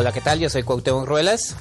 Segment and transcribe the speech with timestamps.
[0.00, 0.38] Hola, ¿qué tal?
[0.38, 1.56] Yo soy Cuauhtémoc Ruelas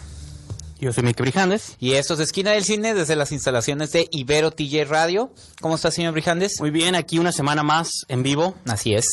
[0.80, 1.76] Yo soy Miki Brijandes.
[1.80, 5.32] y esto es Esquina del Cine desde las instalaciones de Ibero TJ Radio.
[5.60, 6.60] ¿Cómo está, señor Brijandes?
[6.60, 8.54] Muy bien, aquí una semana más en vivo.
[8.68, 9.08] Así es.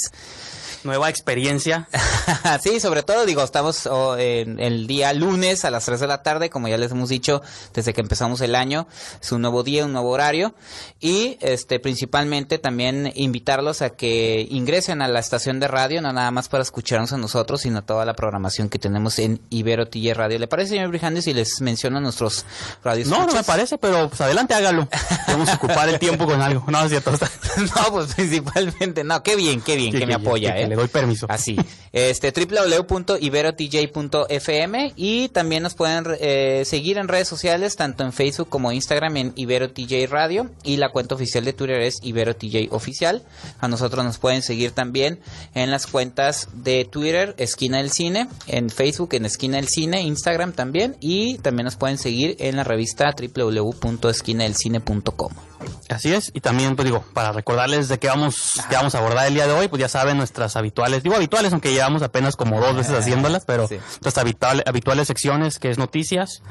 [0.85, 1.89] Nueva experiencia.
[2.63, 6.23] sí, sobre todo, digo, estamos oh, en el día lunes a las 3 de la
[6.23, 7.41] tarde, como ya les hemos dicho
[7.73, 8.87] desde que empezamos el año.
[9.21, 10.55] Es un nuevo día, un nuevo horario.
[11.01, 16.31] Y este principalmente también invitarlos a que ingresen a la estación de radio, no nada
[16.31, 20.39] más para escucharnos a nosotros, sino toda la programación que tenemos en Ibero TJ Radio.
[20.39, 22.45] ¿Le parece, señor Brijandes, si les menciono nuestros
[22.85, 23.09] radios?
[23.09, 24.87] No, no me parece, pero pues adelante hágalo.
[25.29, 26.65] Vamos a ocupar el tiempo con algo.
[26.69, 27.13] No, es cierto.
[27.57, 30.74] no, pues principalmente, no, qué bien, qué bien, que, me apoya, que, ¿eh?
[30.75, 31.27] Doy permiso.
[31.29, 31.57] Así,
[31.93, 38.73] este www.iberotj.fm y también nos pueden eh, seguir en redes sociales, tanto en Facebook como
[38.73, 43.23] Instagram en IberoTJ Radio y la cuenta oficial de Twitter es IberoTJ Oficial.
[43.61, 45.21] A nosotros nos pueden seguir también
[45.55, 50.53] en las cuentas de Twitter, Esquina del Cine, en Facebook en Esquina del Cine, Instagram
[50.53, 55.54] también y también nos pueden seguir en la revista www.esquinadelcine.com.
[55.89, 59.27] Así es, y también, pues digo, para recordarles de qué vamos, qué vamos a abordar
[59.27, 62.61] el día de hoy, pues ya saben nuestras habituales, digo habituales, aunque llevamos apenas como
[62.61, 63.77] dos veces haciéndolas, pero Sí.
[63.77, 66.43] nuestras habituales, habituales secciones, que es noticias,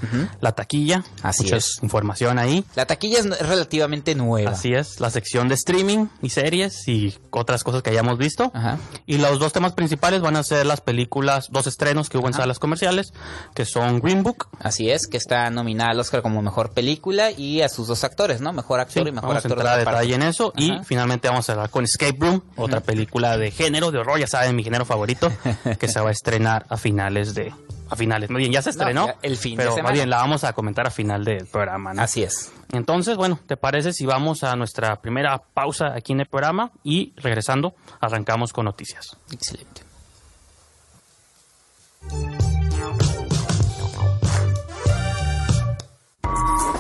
[0.42, 1.80] la taquilla, Así mucha es.
[1.82, 2.64] información ahí.
[2.76, 4.52] La taquilla es relativamente nueva.
[4.52, 8.52] Así es, la sección de streaming y series y otras cosas que hayamos visto.
[8.54, 8.78] Ajá.
[9.06, 12.34] Y los dos temas principales van a ser las películas, dos estrenos que hubo en
[12.34, 13.14] salas comerciales,
[13.56, 14.48] que son Green Book.
[14.60, 18.42] Así es, que está nominada al Oscar como mejor película y a sus dos actores,
[18.42, 18.54] ¿no?
[18.54, 20.00] Mejor actor Sí, y mejor vamos a actor de entrar a reparto.
[20.00, 20.54] detalle en eso.
[20.58, 24.28] Y finalmente vamos a hablar con Escape Room, otra película de género, de horror, ya
[24.28, 25.32] saben, mi género favorito,
[25.80, 27.54] que se va a estrenar a finales de...
[27.90, 29.06] A finales, muy bien, ya se estrenó.
[29.08, 29.90] ya el fin de pero semana.
[29.90, 32.02] más bien la vamos a comentar a final del programa, ¿no?
[32.02, 32.52] Así es.
[32.72, 37.14] Entonces, bueno, ¿te parece si vamos a nuestra primera pausa aquí en el programa y
[37.18, 39.16] regresando arrancamos con noticias?
[39.32, 39.84] Excelente.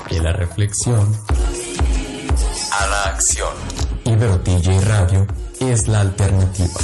[0.09, 1.11] De la reflexión
[2.79, 3.53] A la acción.
[4.05, 5.27] Ibero TJ Radio
[5.59, 6.79] es la alternativa.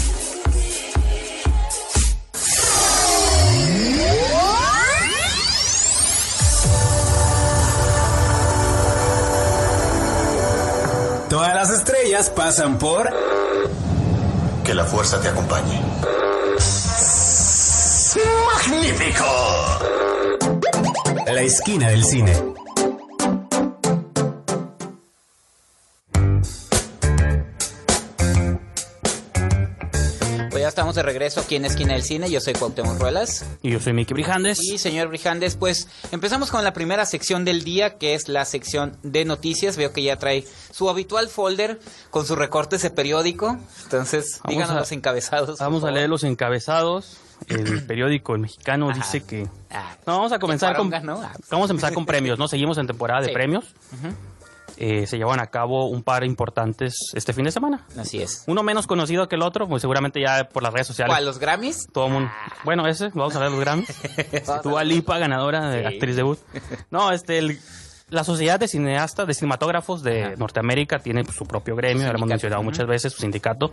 [11.29, 13.09] Todas las estrellas pasan por
[14.63, 15.81] Que la fuerza te acompañe.
[18.53, 19.25] ¡Magnífico!
[21.31, 22.33] la esquina del cine.
[30.79, 32.31] Estamos de regreso aquí en Esquina del Cine.
[32.31, 33.45] Yo soy Cuauhtémoc Ruelas.
[33.61, 34.63] Y yo soy Miki Brijandes.
[34.63, 38.95] Y señor Brijandes, pues empezamos con la primera sección del día, que es la sección
[39.03, 39.75] de noticias.
[39.75, 41.81] Veo que ya trae su habitual folder
[42.11, 43.57] con sus recortes de periódico.
[43.83, 45.59] Entonces, Vamos díganos a- los encabezados.
[45.59, 47.17] Vamos a leer los encabezados.
[47.47, 49.49] El periódico El Mexicano dice que...
[49.71, 50.93] Ah, No, vamos a comenzar con...
[50.93, 51.33] Ah.
[51.51, 52.47] Vamos a empezar con premios, ¿no?
[52.47, 53.33] Seguimos en temporada de Sí.
[53.33, 53.65] premios.
[54.81, 57.85] Eh, se llevan a cabo un par importantes este fin de semana.
[57.97, 58.45] Así es.
[58.47, 61.13] Uno menos conocido que el otro, pues seguramente ya por las redes sociales.
[61.13, 61.25] ¿Cuál?
[61.25, 61.87] ¿Los Grammys?
[61.91, 62.29] Todo el mundo.
[62.63, 63.89] Bueno, ese, vamos a ver los Grammys.
[64.63, 65.85] Dua Lipa, ganadora de Sí.
[65.95, 66.39] actriz debut.
[66.91, 67.59] No, este, el-
[68.09, 72.17] la Sociedad de Cineastas, de Cinematógrafos de Norteamérica tiene pues, su propio gremio, ya lo
[72.17, 73.71] hemos mencionado muchas veces, su sindicato.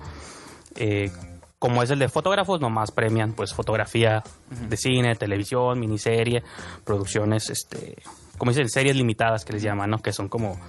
[0.74, 1.10] Eh,
[1.58, 4.22] como es el de fotógrafos, nomás premian pues fotografía
[4.68, 6.42] de cine, televisión, miniserie,
[6.84, 7.96] producciones, este,
[8.36, 9.98] como dicen, series limitadas que les llaman, ¿no?
[10.02, 10.60] Que son como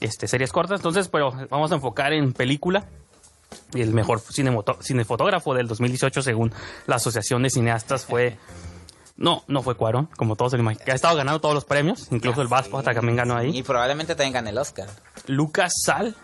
[0.00, 0.80] este, series cortas.
[0.80, 2.84] Entonces, pero vamos a enfocar en película.
[3.72, 6.52] Y el mejor cinefotógrafo del 2018, según
[6.86, 8.36] la Asociación de Cineastas, fue.
[9.16, 10.90] No, no fue Cuarón, como todos se lo imaginan.
[10.90, 13.62] Ha estado ganando todos los premios, incluso el Vasco hasta también ganó Y ahí.
[13.62, 14.88] probablemente también gane el Oscar.
[15.28, 16.16] Lucas Sal,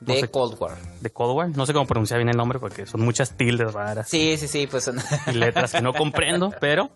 [0.00, 0.28] De sé.
[0.28, 0.76] Cold War.
[1.00, 1.48] de Cold War.
[1.56, 4.66] No sé cómo pronunciar bien el nombre porque son muchas tildes raras Sí, sí, sí,
[4.66, 4.90] pues...
[5.28, 6.90] y letras que no comprendo, pero.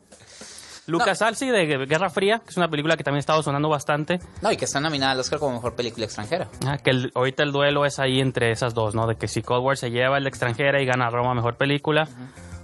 [0.87, 4.21] Lucas sí, de Guerra Fría, que es una película que también ha estado sonando bastante.
[4.43, 6.49] no, y que está nominada al Oscar como mejor película extranjera.
[6.67, 9.07] Ah, que el- ahorita el duelo es ahí entre esas dos, ¿no?
[9.07, 12.09] De que si Cold War se lleva el de extranjera y gana Roma mejor película,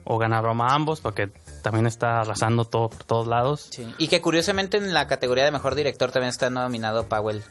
[0.04, 1.30] o gana Roma ambos, porque
[1.62, 3.68] también está arrasando todo por todos lados.
[3.70, 3.86] Sí.
[3.98, 7.42] Y que curiosamente en la categoría de mejor director también está nominado Powell.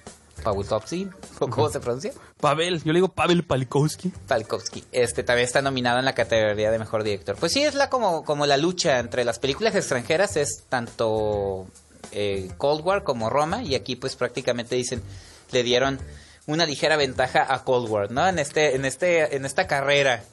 [0.41, 1.09] Pawlikowski,
[1.39, 2.11] ¿o cómo se pronuncia?
[2.39, 4.11] Pavel, yo le digo Pavel Palikowski.
[4.27, 4.83] Palkowski.
[4.91, 7.35] Este también está nominado en la categoría de mejor director.
[7.35, 11.67] Pues sí, es la como, como la lucha entre las películas extranjeras, es tanto
[12.11, 15.01] eh, Cold War como Roma, y aquí pues prácticamente dicen,
[15.51, 15.99] le dieron
[16.47, 18.27] una ligera ventaja a Cold War, ¿no?
[18.27, 20.23] En este, en este, en esta carrera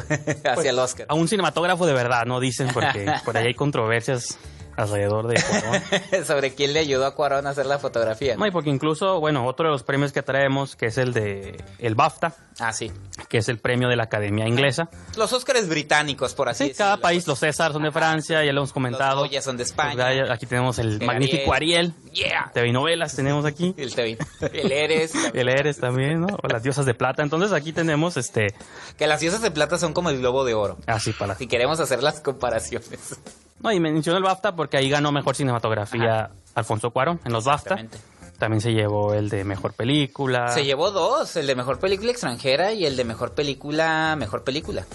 [0.44, 1.06] hacia el Oscar.
[1.08, 4.38] A un cinematógrafo de verdad, no dicen, porque por ahí hay controversias
[4.78, 6.24] alrededor de Cuarón.
[6.26, 8.36] Sobre quién le ayudó a Cuarón a hacer la fotografía.
[8.36, 8.46] ¿no?
[8.46, 11.94] Y porque incluso, bueno, otro de los premios que traemos, que es el de el
[11.94, 12.90] BAFTA, Ah, sí.
[13.28, 14.88] que es el premio de la Academia Inglesa.
[15.16, 16.86] Los Oscars británicos, por así Sí, decirlo.
[16.86, 19.20] cada país, los César son de Francia, ya lo hemos comentado.
[19.20, 20.32] Los Goya son de España.
[20.32, 21.94] Aquí tenemos el El magnífico Ariel.
[22.12, 22.50] Yeah.
[22.54, 23.74] TV novelas tenemos aquí.
[23.78, 24.18] El TV.
[24.52, 25.12] El Eres.
[25.34, 26.28] El Eres también, ¿no?
[26.42, 27.22] O las diosas de plata.
[27.22, 28.54] Entonces aquí tenemos este.
[28.96, 30.78] Que las diosas de plata son como el globo de oro.
[30.86, 31.36] Así para.
[31.36, 33.18] Si queremos hacer las comparaciones.
[33.60, 37.76] No, y menciono el BAFTA porque ahí ganó mejor cinematografía Alfonso Cuarón en los BAFTA.
[38.38, 40.48] También se llevó el de mejor película.
[40.48, 44.86] Se llevó dos, el de mejor película extranjera y el de mejor película, mejor película.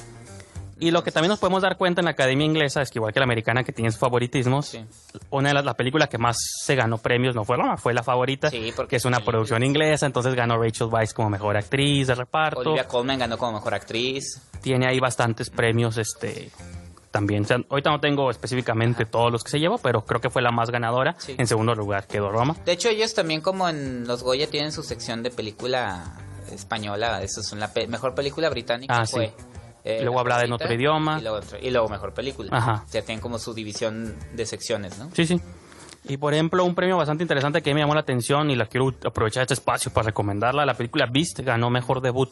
[0.80, 3.14] Y lo que también nos podemos dar cuenta en la Academia Inglesa es que igual
[3.14, 4.86] que la americana que tiene sus favoritismos, Sí.
[5.30, 8.04] una de las la películas que más se ganó premios no fue Roma, fue la
[8.04, 12.08] favorita, Sí, porque que es una producción inglesa, entonces ganó Rachel Weisz como mejor actriz
[12.08, 12.62] de reparto.
[12.62, 14.42] Olivia Colman ganó como mejor actriz.
[14.62, 16.52] Tiene ahí bastantes premios este
[17.14, 17.44] también.
[17.44, 20.42] O sea, ahorita no tengo específicamente todos los que se llevó, pero creo que fue
[20.42, 21.16] la más ganadora.
[21.20, 21.36] Sí.
[21.38, 22.56] En segundo lugar quedó Roma.
[22.66, 26.18] De hecho, ellos también como en los Goya tienen su sección de película
[26.52, 27.22] española.
[27.22, 28.94] Eso es la pe- mejor película británica.
[29.00, 29.14] Ah, sí.
[29.14, 29.34] fue,
[29.86, 31.20] eh, Y luego La habla en otro idioma.
[31.20, 32.50] Y luego, otro- y luego mejor película.
[32.52, 32.84] Ajá.
[32.86, 35.10] O sea, tienen como su división de secciones, ¿no?
[35.14, 35.40] Sí, sí.
[36.06, 38.92] Y por ejemplo, un premio bastante interesante que me llamó la atención y la quiero
[39.06, 40.66] aprovechar este espacio para recomendarla.
[40.66, 42.30] La película Beast ganó mejor debut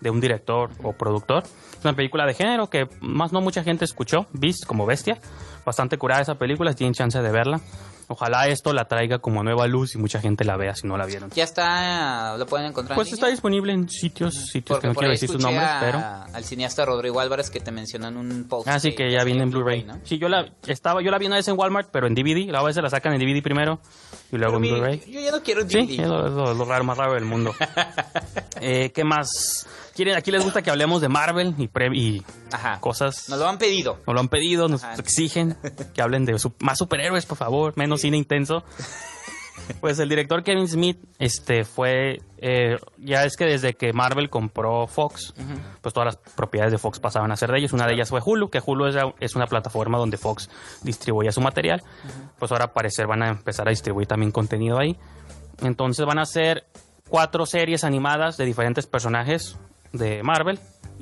[0.00, 1.42] de un director o productor.
[1.44, 4.26] Es una película de género que más no mucha gente escuchó.
[4.32, 5.18] Beast como bestia.
[5.64, 7.60] Bastante curada esa película, si tienen chance de verla.
[8.06, 11.06] Ojalá esto la traiga como nueva luz y mucha gente la vea si no la
[11.06, 11.30] vieron.
[11.30, 13.34] Ya está, lo pueden encontrar Pues en está línea?
[13.36, 16.36] disponible en sitios, sitios Porque que no quiero decir sus nombres, a- pero...
[16.36, 18.68] al cineasta Rodrigo Álvarez que te mencionó en un post.
[18.68, 19.84] Ah, sí, que ya viene en Blu-ray.
[19.84, 20.00] ¿no?
[20.04, 22.50] Sí, yo la estaba, yo la vi una vez en Walmart, pero en DVD.
[22.52, 23.80] La vez se la sacan en DVD primero
[24.30, 25.02] y luego Pero en Blu-ray.
[25.10, 26.02] Yo ya no quiero un Sí, DVD.
[26.02, 27.54] es lo, es lo- lo raro, más raro del mundo.
[28.60, 29.66] Eh, ¿Qué más?
[29.94, 32.80] ¿Quieren, aquí les gusta que hablemos de Marvel y, pre- y Ajá.
[32.80, 33.28] cosas.
[33.28, 34.00] Nos lo han pedido.
[34.06, 34.94] Nos lo han pedido, nos Ajá.
[34.94, 35.56] exigen
[35.94, 38.64] que hablen de su- más superhéroes, por favor, menos cine intenso.
[39.80, 44.86] Pues el director Kevin Smith, este, fue, eh, ya es que desde que Marvel compró
[44.88, 45.32] Fox,
[45.80, 47.72] pues todas las propiedades de Fox pasaban a ser de ellos.
[47.72, 50.50] Una de ellas fue Hulu, que Hulu es, es una plataforma donde Fox
[50.82, 51.82] distribuye su material.
[52.38, 54.98] Pues ahora al parecer van a empezar a distribuir también contenido ahí.
[55.62, 56.66] Entonces van a ser
[57.08, 59.56] cuatro series animadas de diferentes personajes
[59.94, 60.58] de Marvel.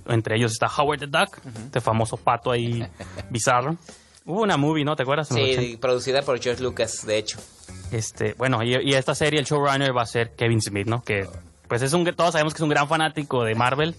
[0.06, 2.85] Entre ellos está Howard the Duck, este famoso pato ahí
[3.31, 3.77] bizarro.
[4.25, 4.94] Hubo una movie, ¿no?
[4.94, 5.31] ¿Te acuerdas?
[5.33, 5.62] En los 80.
[5.62, 7.39] Sí, producida por George Lucas, de hecho.
[7.91, 11.03] Este, bueno, y, y esta serie, el showrunner va a ser Kevin Smith, ¿no?
[11.03, 11.29] Que
[11.69, 13.94] pues es un, todos sabemos que es un gran fanático de Marvel.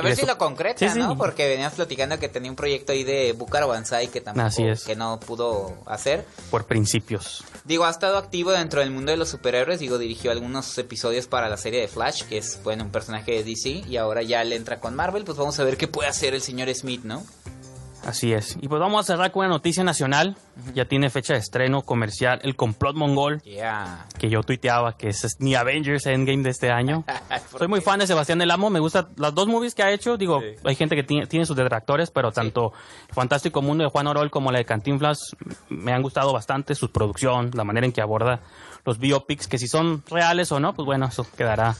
[0.00, 0.98] Pues a ver si lo concreta, Sí, sí.
[0.98, 1.16] ¿no?
[1.16, 4.84] Porque venías platicando que tenía un proyecto ahí de Búcaro Banzai que tampoco, Así es.
[4.84, 6.24] que no pudo hacer.
[6.50, 7.44] por principios.
[7.64, 9.80] Digo, ha estado activo dentro del mundo de los superhéroes.
[9.80, 13.44] Digo, dirigió algunos episodios para la serie de Flash, que es, bueno, un personaje de
[13.44, 13.84] DC.
[13.88, 15.24] Y ahora ya le entra con Marvel.
[15.24, 17.22] Pues vamos a ver qué puede hacer el señor Smith, ¿no?
[18.06, 18.56] Así es.
[18.60, 20.36] Y pues vamos a cerrar con una noticia nacional.
[20.74, 24.06] Ya tiene fecha de estreno comercial El Complot Mongol, Ya.
[24.18, 27.04] que yo tuiteaba que es mi Avengers Endgame de este año.
[27.50, 29.90] ¿Por Soy muy fan de Sebastián Del Amo, me gustan las dos movies que ha
[29.90, 30.16] hecho.
[30.16, 30.46] Digo, Sí.
[30.64, 32.72] hay gente que tiene, tiene sus detractores, pero tanto
[33.08, 35.18] El Fantástico Mundo de Juan Orol como la de Cantinflas
[35.68, 36.74] me han gustado bastante.
[36.74, 38.40] Su producción, la manera en que aborda
[38.84, 41.74] los biopics, que si son reales o no, pues bueno, eso quedará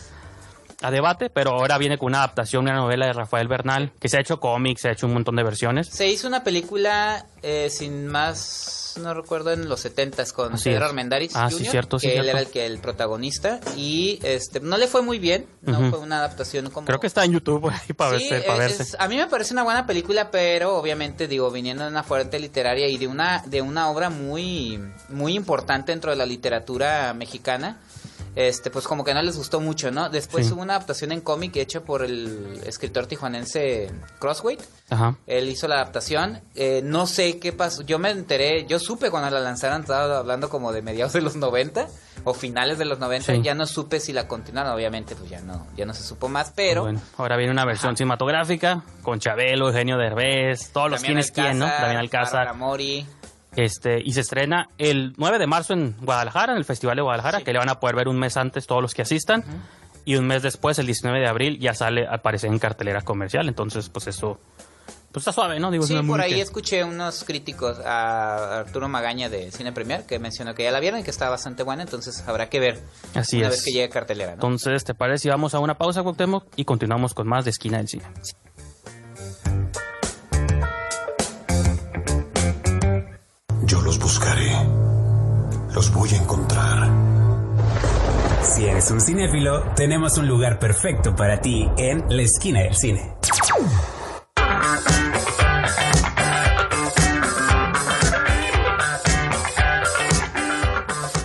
[0.83, 1.31] a debate.
[1.31, 4.21] Pero ahora viene con una adaptación de una novela de Rafael Bernal, que se ha
[4.21, 5.88] hecho cómics, se ha hecho un montón de versiones.
[5.88, 10.87] Se hizo una película eh, sin más, no recuerdo, en los 70s con Así Pedro.
[10.87, 14.61] Armendáriz Ah, Jr., sí, cierto, sí, que él era el que el protagonista y este
[14.61, 17.69] no le fue muy bien, no fue una adaptación como Creo que está en YouTube
[17.71, 18.97] ahí para, Sí, verse, para es- verse.
[18.99, 22.88] a mí me parece una buena película, pero obviamente digo, viniendo de una fuente literaria
[22.88, 27.78] y de una de una obra muy muy importante dentro de la literatura mexicana,
[28.37, 30.09] este pues como que no les gustó mucho, ¿no?
[30.11, 30.53] Después Sí.
[30.53, 34.59] hubo una adaptación en cómic hecha por el escritor tijuanense Crossway.
[34.91, 35.17] Ajá.
[35.26, 36.41] Él hizo la adaptación.
[36.55, 37.83] Eh, no sé qué pasó.
[37.83, 41.37] Yo me enteré, yo supe cuando la lanzaron, estaba hablando como de mediados de los
[41.37, 41.87] 90
[42.25, 43.35] o finales de los 90.
[43.35, 43.43] Sí.
[43.43, 46.53] Ya no supe si la continuaron, obviamente, pues ya no, ya no se supo más,
[46.55, 46.83] pero.
[46.83, 51.59] Bueno, ahora viene una versión cinematográfica con Chabelo, Eugenio Derbez, todos los Damián quienes quién,
[51.59, 51.67] ¿no?
[51.67, 52.55] Bárbara Alcázar.
[52.55, 53.07] Mori.
[53.57, 57.43] Este, y se estrena el 9 de marzo en Guadalajara, en el Festival de Guadalajara,
[57.43, 59.45] que le van a poder ver un mes antes todos los que asistan.
[60.05, 63.49] Y un mes después, el 19 de abril, ya sale, al parecer, en cartelera comercial.
[63.49, 64.39] Entonces, pues eso
[65.13, 65.71] Pues está suave, ¿no?
[65.71, 70.19] Digo, Sí, por ahí que- escuché unos críticos a Arturo Magaña de Cine Premier que
[70.19, 72.81] mencionó que ya la vieron y que está bastante buena, entonces habrá que ver
[73.15, 73.53] Así una es.
[73.53, 74.35] vez que llegue cartelera, ¿no?
[74.35, 76.47] Entonces, ¿te parece si vamos a una pausa, Cuauhtémoc?
[76.57, 78.03] Y continuamos con más de Esquina del Cine.
[83.66, 84.52] Yo los buscaré.
[85.75, 86.90] Los voy a encontrar.
[88.42, 93.13] Si eres un cinéfilo, tenemos un lugar perfecto para ti en la esquina del cine.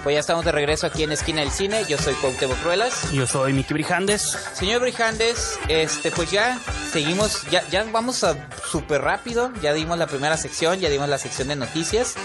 [0.09, 3.11] Pues ya estamos de regreso aquí en Esquina del Cine, yo soy Cuauhtémoc Ruelas.
[3.11, 4.35] Yo soy Miki Brijandes.
[4.53, 6.59] Señor Brijandes, este, pues ya
[6.91, 8.35] seguimos, ya, ya vamos a
[8.67, 12.15] súper rápido, ya dimos la primera sección, ya dimos la sección de noticias,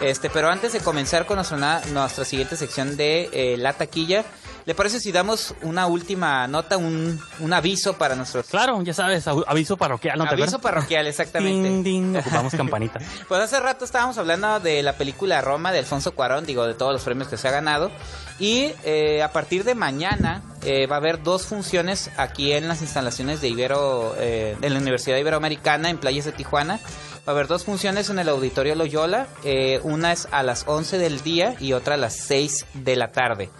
[0.00, 4.24] este, pero antes de comenzar con nuestra, nuestra siguiente sección de eh, la taquilla,
[4.64, 8.46] ¿le parece si damos una última nota, un, un aviso para nuestros...
[8.46, 10.62] Claro, ya sabes, av- aviso parroquial, ¿no te aviso acuerdas?
[10.62, 11.68] parroquial, exactamente.
[11.68, 13.00] Ding, ding, ocupamos campanita.
[13.28, 16.92] Pues hace rato estábamos hablando de la película Roma de Alfonso Cuarón, digo, de todos
[16.92, 17.90] los premios que se ha ganado.
[18.38, 22.80] Y eh, a partir de mañana eh, va a haber dos funciones aquí en las
[22.82, 26.80] instalaciones de Ibero, eh, de la Universidad Iberoamericana en Playas de Tijuana.
[27.26, 29.28] Va a haber dos funciones en el Auditorio Loyola.
[29.44, 33.12] eh, una es a las 11 del día y otra a las 6 de la
[33.12, 33.50] tarde.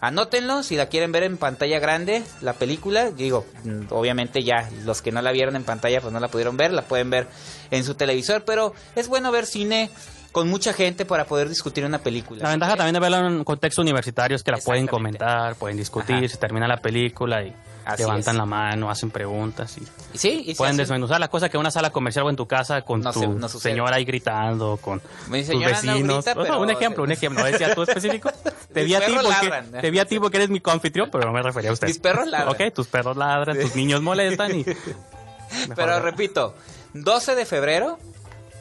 [0.00, 3.10] Anótenlo si la quieren ver en pantalla grande, la película.
[3.10, 3.44] Digo,
[3.90, 6.82] obviamente ya los que no la vieron en pantalla pues no la pudieron ver, la
[6.82, 7.26] pueden ver
[7.70, 9.90] en su televisor, pero es bueno ver cine
[10.32, 12.44] con mucha gente para poder discutir una película.
[12.44, 15.76] La ventaja también de verla en un contexto universitario es que la pueden comentar, pueden
[15.76, 16.28] discutir, Ajá.
[16.28, 17.54] se termina la película y
[17.94, 18.38] Así levantan es.
[18.38, 21.90] la mano, hacen preguntas y sí, y pueden desmenuzar la cosa que en una sala
[21.90, 23.72] comercial o en tu casa con No tu se- no sucede.
[23.72, 25.98] señora ahí gritando, con Mi tus no vecinos.
[25.98, 27.42] grita, O sea, pero- un ejemplo, un ejemplo.
[27.42, 28.30] ¿No decía tú específico?
[28.72, 31.32] Te vi a ti porque, te vi a ti porque eres mi confitrión, pero no
[31.32, 31.88] me refería a usted.
[31.88, 32.48] Mis perros ladran.
[32.54, 34.64] Ok, tus perros ladran, tus niños molestan y...
[35.74, 36.54] Pero repito,
[36.94, 37.98] 12 de febrero,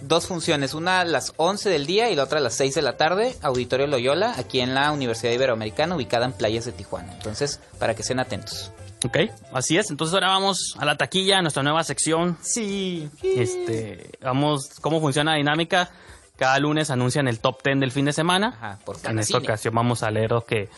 [0.01, 2.81] dos funciones, una a las 11 del día y la otra a las 6 de
[2.81, 7.13] la tarde, Auditorio Loyola, aquí en la Universidad Iberoamericana, ubicada en Playas de Tijuana.
[7.13, 8.71] Entonces, para que estén atentos.
[9.06, 9.18] Ok,
[9.53, 9.89] así es.
[9.89, 12.38] Entonces ahora vamos a la taquilla, a nuestra nueva sección.
[12.41, 13.10] Sí.
[13.24, 15.89] Este, vamos, cómo funciona la dinámica.
[16.38, 18.56] Cada lunes anuncian el top 10 del fin de semana.
[18.58, 19.48] Ajá, por cada en esta cine.
[19.50, 20.70] ocasión vamos a leer lo que,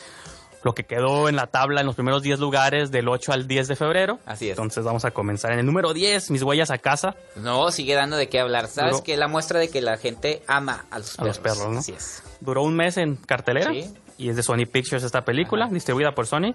[0.63, 3.67] lo que quedó en la tabla en los primeros 10 lugares del 8 al 10
[3.67, 4.19] de febrero.
[4.25, 4.51] Así es.
[4.57, 7.15] Entonces vamos a comenzar en el número 10, mis huellas a casa.
[7.35, 8.67] No, sigue dando de qué hablar.
[8.67, 11.27] ¿Sabes Duró- que La muestra de que la gente ama a los A perros.
[11.27, 11.79] los perros, ¿no?
[11.79, 12.23] Así es.
[12.39, 13.71] Duró un mes en cartelera.
[13.71, 13.93] Sí.
[14.17, 16.53] Y es de Sony Pictures esta película, distribuida por Sony.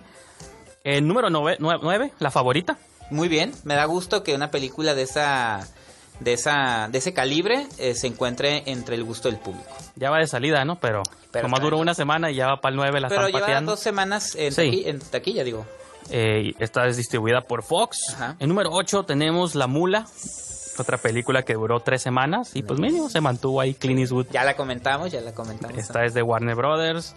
[0.86, 2.78] El número 9, la favorita.
[3.10, 5.66] Muy bien, me da gusto que una película de esa
[6.20, 9.66] de esa de ese calibre eh, se encuentre entre el gusto del público.
[9.96, 10.76] Ya va de salida, ¿no?
[10.76, 11.02] Pero,
[11.32, 13.40] Pero nomás está duró una semana y ya va para el 9, la Pero lleva
[13.40, 13.72] pateando.
[13.72, 14.62] dos semanas en, Sí.
[14.62, 15.66] taqui- en taquilla, digo.
[16.10, 17.98] Eh, esta es distribuida por Fox.
[18.14, 18.36] Ajá.
[18.38, 20.06] En número 8 tenemos La Mula,
[20.78, 24.26] otra película que duró tres semanas y pues mínimo se mantuvo ahí Clint Eastwood.
[24.30, 25.76] Ya la comentamos, ya la comentamos.
[25.76, 27.16] Esta es de Warner Brothers.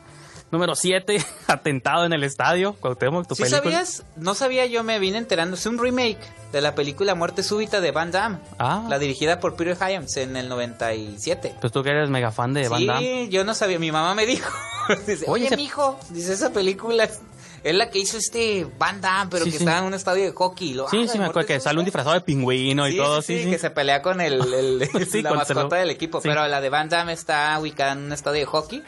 [0.51, 2.73] Número 7, Atentado en el Estadio.
[2.73, 3.61] Cuauhtémoc, tu ¿Sí película.
[3.71, 4.03] sabías?
[4.15, 5.55] No sabía, yo me vine enterando.
[5.55, 6.17] Es un remake
[6.51, 8.39] de la película Muerte Súbita de Van Damme.
[8.57, 8.83] Ah.
[8.89, 11.55] La dirigida por Peter Hyams en el 97.
[11.61, 13.29] Pues tú que eres mega fan de Van sí, Damme.
[13.29, 13.77] yo no sabía.
[13.79, 14.51] Mi mamá me dijo.
[15.07, 17.19] dice, Oye, oye, se- mijo, dice, esa película es,
[17.63, 19.63] es la que hizo este Van Damme, pero Sí, que sí.
[19.63, 20.73] estaba en un estadio de hockey.
[20.73, 23.21] lo, Sí, ah, sí, me acuerdo que sale un disfrazado de pingüino y Sí, todo,
[23.21, 23.49] sí, sí, sí.
[23.51, 26.21] que se pelea con el, el- Sí, la mascota del equipo.
[26.21, 26.27] sí.
[26.27, 28.83] Pero la de Van Damme está ubicada en un estadio de hockey.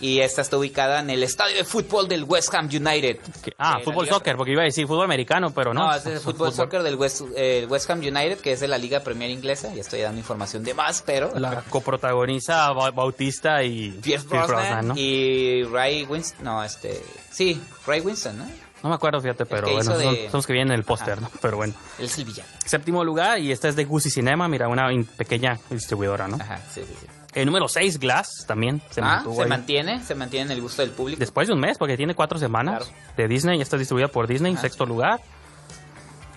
[0.00, 3.18] Y esta está ubicada en el estadio de fútbol del West Ham United.
[3.58, 5.86] Ah, fútbol soccer, porque iba a decir fútbol americano, pero no.
[5.86, 8.76] No, es el fútbol soccer del West, eh, West Ham United, que es de la
[8.78, 9.74] Liga Premier Inglesa.
[9.74, 11.32] Y estoy dando información de más, pero...
[11.38, 14.94] La coprotagoniza Ba- Bautista y Pierce Brosnan ¿no?
[14.96, 16.44] y Ray Winston.
[16.44, 17.02] No, este.
[17.30, 18.46] Sí, Ray Winston, ¿no?
[18.82, 21.20] No me acuerdo, fíjate, pero bueno, son, de- son los que vienen en el póster.
[21.20, 21.30] ¿no?
[21.40, 21.72] Pero bueno.
[21.98, 22.48] Él es el villano.
[22.64, 26.36] Séptimo lugar, y esta es de Gucci Cinema, mira, una pequeña distribuidora, ¿no?
[26.36, 27.06] Ajá, sí, sí, sí.
[27.36, 29.48] El número 6, Glass, también se ah, mantuvo se ahí.
[29.48, 31.20] mantiene, se mantiene en el gusto del público.
[31.20, 32.92] Después de un mes, porque tiene cuatro semanas Claro.
[33.16, 34.62] de Disney, ya está distribuida por Disney, Ajá.
[34.62, 35.20] sexto lugar.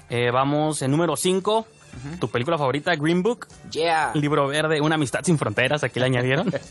[0.09, 1.65] Eh, vamos en número 5,
[2.19, 4.11] tu película favorita, Green Book, Yeah.
[4.13, 6.51] libro verde, Una amistad sin fronteras, aquí le añadieron.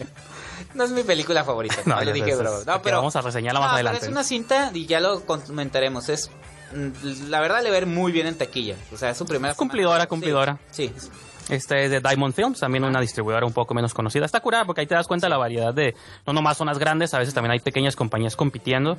[0.75, 2.59] No es mi película favorita, no, No, le dije, sé, bro.
[2.61, 4.07] es No, pero vamos a reseñarla más No, pero adelante.
[4.07, 6.09] es una cinta y ya lo comentaremos.
[6.11, 6.31] Es
[6.75, 8.75] mm, la verdad le ver muy bien en taquilla.
[8.93, 9.55] O sea, es su primera.
[9.55, 10.09] Cumplidora, semana.
[10.09, 10.59] cumplidora.
[10.71, 10.93] Sí.
[10.99, 11.09] sí.
[11.49, 14.27] Este es de Diamond Films, también una distribuidora un poco menos conocida.
[14.27, 15.95] Está curada porque ahí te das cuenta de la variedad de,
[16.27, 18.99] no nomás zonas grandes, a veces también hay pequeñas compañías compitiendo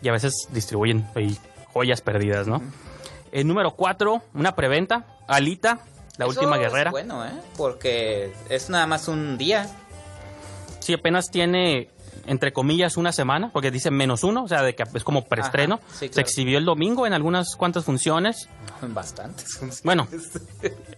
[0.00, 1.06] y a veces distribuyen
[1.72, 2.62] joyas perdidas, ¿no?
[3.32, 5.80] El número 4, una preventa, Alita,
[6.18, 6.90] la Eso última es guerrera.
[6.92, 7.32] bueno, ¿eh?
[7.56, 9.68] Porque es nada más un día.
[10.78, 11.90] Sí, apenas tiene
[12.26, 15.76] entre comillas, una semana, porque dice menos uno, o sea, de que es como preestreno.
[15.76, 18.48] Ajá, sí, Se exhibió el domingo en algunas cuantas funciones.
[18.82, 19.60] Bastantes.
[19.84, 20.06] Bueno,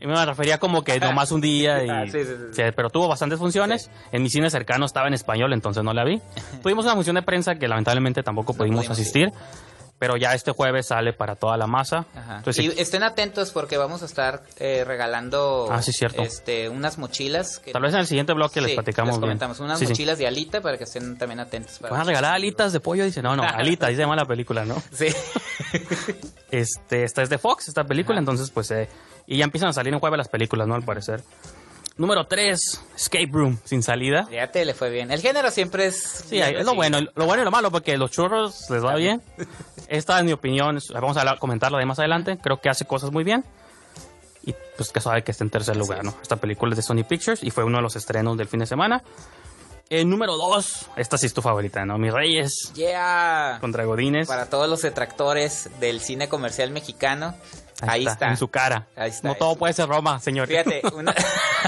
[0.00, 2.18] me refería como que nomás un día, y, Ah, sí,
[2.52, 3.90] sí, pero tuvo bastantes funciones.
[4.12, 6.20] En mi cine cercano estaba en español, entonces no la vi.
[6.62, 9.30] Tuvimos una función de prensa que lamentablemente tampoco pudimos, pudimos asistir,
[10.00, 12.06] pero ya este jueves sale para toda la masa.
[12.16, 12.38] Ajá.
[12.38, 16.22] Entonces, y estén atentos porque vamos a estar eh, regalando Ah, sí, cierto.
[16.22, 19.20] este unas mochilas que tal vez en el siguiente bloque les Sí, platicamos bien.
[19.20, 22.72] comentamos unas mochilas de alita para que estén también atentos para- Van a regalar alitas
[22.72, 24.82] de pollo, dice, no, no, alitas, ahí se llama la película, ¿no?
[24.90, 25.08] Sí.
[26.50, 28.88] Este, esta es de Fox, esta película, entonces pues, eh,
[29.26, 30.74] y ya empiezan a salir en jueves las películas, ¿no?
[30.74, 31.22] Al parecer.
[32.00, 34.24] Número 3, Escape Room, sin salida.
[34.24, 35.10] Fíjate, le fue bien.
[35.10, 38.10] El género siempre es Sí, es lo bueno, lo bueno y lo malo, porque los
[38.10, 39.20] churros les va bien.
[39.86, 43.10] Esta, en mi opinión, es- vamos a comentarla de más adelante, creo que hace cosas
[43.12, 43.44] muy bien.
[44.42, 46.14] Y pues que sabe que está en tercer lugar, ¿no?
[46.22, 48.66] Esta película es de Sony Pictures y fue uno de los estrenos del fin de
[48.66, 49.02] semana.
[49.90, 51.98] El número 2, esta sí es tu favorita, ¿no?
[51.98, 53.58] Mis Reyes Yeah.
[53.60, 54.26] contra Godines.
[54.26, 57.34] Para todos los detractores del cine comercial mexicano,
[57.82, 58.28] ahí, está.
[58.28, 58.86] En su cara.
[58.96, 59.26] Ahí está.
[59.26, 60.46] No todo puede ser Roma, señor.
[60.46, 61.12] Fíjate, una...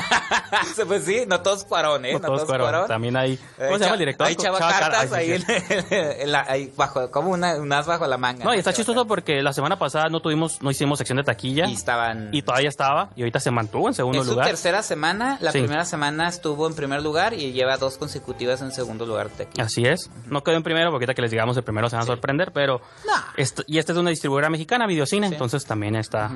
[0.87, 2.12] pues sí, no todos Cuarón, ¿eh?
[2.14, 2.87] No todos Cuarón.
[2.88, 3.37] También hay.
[3.56, 4.26] ¿Cómo Hay se llama el director?
[4.26, 5.44] Hay chava Chava cartas Car- ahí, sí,
[5.90, 8.44] en- la- ahí bajo, como una, unas bajo la manga.
[8.44, 11.66] No, y está chistoso porque la semana pasada no tuvimos, no hicimos sección de taquilla.
[11.66, 12.28] Y estaban...
[12.32, 13.11] Y todavía estaba.
[13.16, 14.47] Y ahorita se mantuvo en segundo Es su lugar.
[14.49, 15.38] tercera semana.
[15.40, 15.61] La Sí.
[15.61, 19.30] primera semana estuvo en primer lugar y lleva dos consecutivas en segundo lugar.
[19.30, 19.61] de aquí.
[19.61, 20.11] Así es.
[20.26, 22.52] No quedó en primero porque ahorita que les digamos el primero se van a sorprender,
[22.52, 22.80] pero.
[23.06, 23.12] No.
[23.37, 26.30] esto- y esta es de una distribuidora mexicana, Videocine, entonces también está.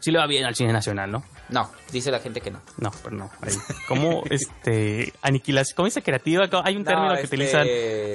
[0.00, 1.24] Sí le va bien al cine nacional, ¿no?
[1.48, 2.60] No, dice la gente que no.
[2.78, 3.30] No, pero no.
[3.40, 3.54] Ahí.
[3.88, 5.74] ¿Cómo este, aniquilación?
[5.76, 6.48] ¿Cómo dice creativa?
[6.64, 7.66] Hay un No, término que este, utilizan.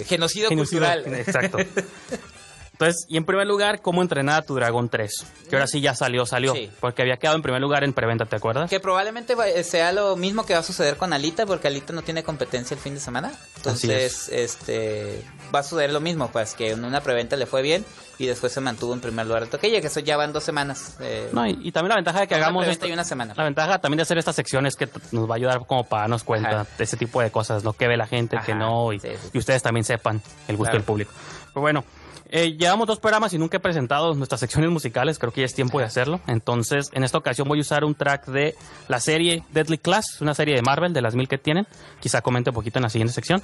[0.07, 0.55] Genocidio, Genocidio.
[0.55, 1.15] cultural.
[1.15, 1.57] Exacto.
[2.79, 5.25] Entonces, y en primer lugar, ¿cómo entrenar a tu dragón 3?
[5.49, 6.53] Que ahora sí ya salió, salió.
[6.53, 6.69] Sí.
[6.79, 8.69] Porque había quedado en primer lugar en preventa, ¿te acuerdas?
[8.69, 12.03] Que probablemente va- sea lo mismo que va a suceder con Alita, porque Alita no
[12.03, 13.31] tiene competencia el fin de semana.
[13.55, 17.83] Entonces, este va a suceder lo mismo, pues que en una preventa le fue bien
[18.19, 20.97] y después se mantuvo en primer lugar el toquilla, que eso ya van dos semanas.
[20.99, 23.33] eh, No, y, y también la ventaja de que Una hagamos esto- y una semana.
[23.35, 26.23] La ventaja también de hacer estas secciones que nos va a ayudar como para darnos
[26.23, 26.67] cuenta Ajá.
[26.77, 29.09] de ese tipo de cosas, lo que ve la gente, que Ajá, no, y, sí,
[29.19, 29.29] sí.
[29.33, 30.77] y ustedes también sepan el gusto Claro.
[30.79, 31.11] del público.
[31.53, 31.83] Pero bueno,
[32.31, 35.53] eh, llevamos dos programas y nunca he presentado nuestras secciones musicales, creo que ya es
[35.53, 36.19] tiempo de hacerlo.
[36.27, 38.55] Entonces, en esta ocasión voy a usar un track de
[38.87, 41.67] la serie Deadly Class, una serie de Marvel, de las mil que tienen.
[41.99, 43.41] Quizá comente un poquito en la siguiente sección.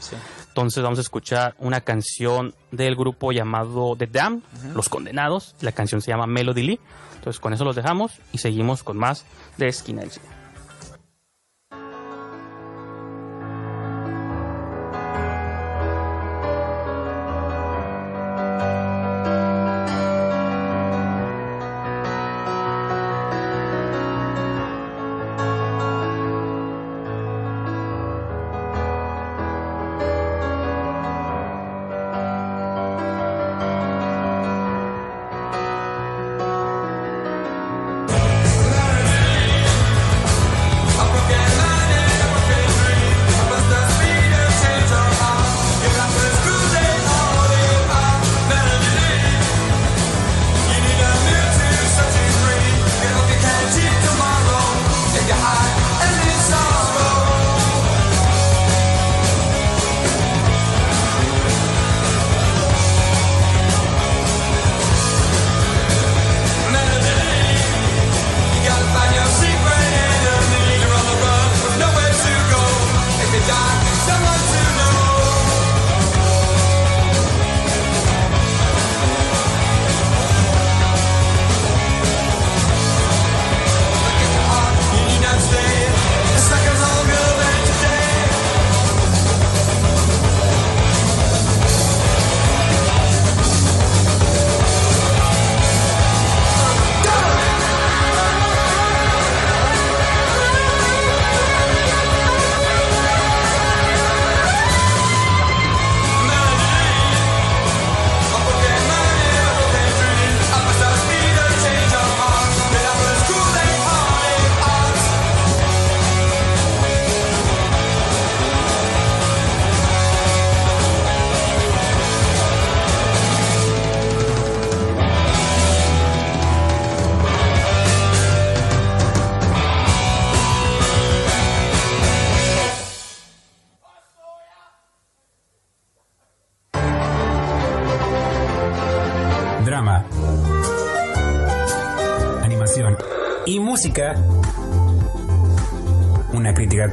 [0.47, 4.43] Entonces, vamos a escuchar una canción del grupo llamado The Damned,
[4.73, 5.55] Los Condenados.
[5.61, 6.79] La canción se llama Melody Lee.
[7.15, 9.25] Entonces, con eso los dejamos y seguimos con más
[9.57, 10.42] de Esquina del Cine.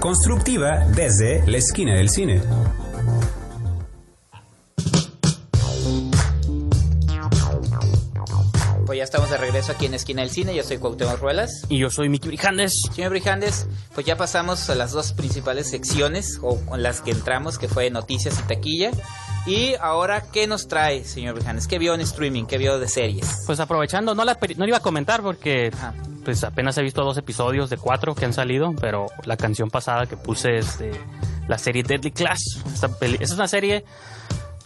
[0.00, 2.40] constructiva desde la esquina del cine.
[8.86, 10.52] Pues ya estamos de regreso aquí en Esquina del Cine.
[10.52, 11.64] Yo soy Cuauhtémoc Ruelas.
[11.68, 12.72] Y yo soy Miki Brijandes.
[12.92, 17.56] Señor Brijandes, pues ya pasamos a las dos principales secciones, o con las que entramos,
[17.56, 18.90] que fue noticias y taquilla.
[19.46, 21.68] Y ahora, ¿qué nos trae, señor Brijandes?
[21.68, 22.46] ¿Qué vio en streaming?
[22.46, 23.44] ¿Qué vio de series?
[23.46, 24.36] Pues aprovechando, no la,
[24.66, 25.70] iba a comentar porque
[26.24, 30.06] pues apenas he visto dos episodios de cuatro que han salido, pero la canción pasada
[30.06, 30.92] que puse es de
[31.48, 32.40] la serie Deadly Class.
[32.72, 33.85] Esta peli- esa es una serie,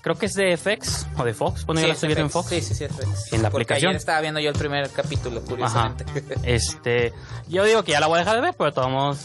[0.03, 1.65] creo que es de FX o de Fox.
[1.65, 2.31] Bueno, yo Sí, la estoy viendo en.
[2.31, 2.49] Fox.
[2.49, 3.33] Sí, sí, sí, FX.
[3.33, 3.91] En la Porque aplicación.
[3.91, 5.47] ayer estaba viendo yo el primer capítulo, Ajá.
[5.49, 6.05] curiosamente.
[6.45, 7.13] Este,
[7.49, 9.19] yo digo que ya la voy a dejar de ver, pero de todos modos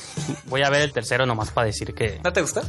[0.45, 2.61] voy a ver el tercero nomás para decir que ¿No te gustó?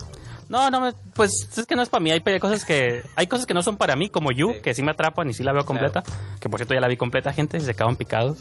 [0.48, 3.46] no, no me, pues es que no es para mí, hay cosas que hay cosas
[3.46, 4.60] que no son para mí, como You, Sí.
[4.62, 6.02] que sí me atrapan y sí la veo completa,
[6.40, 8.38] que por cierto ya la vi completa, gente, se acaban picados.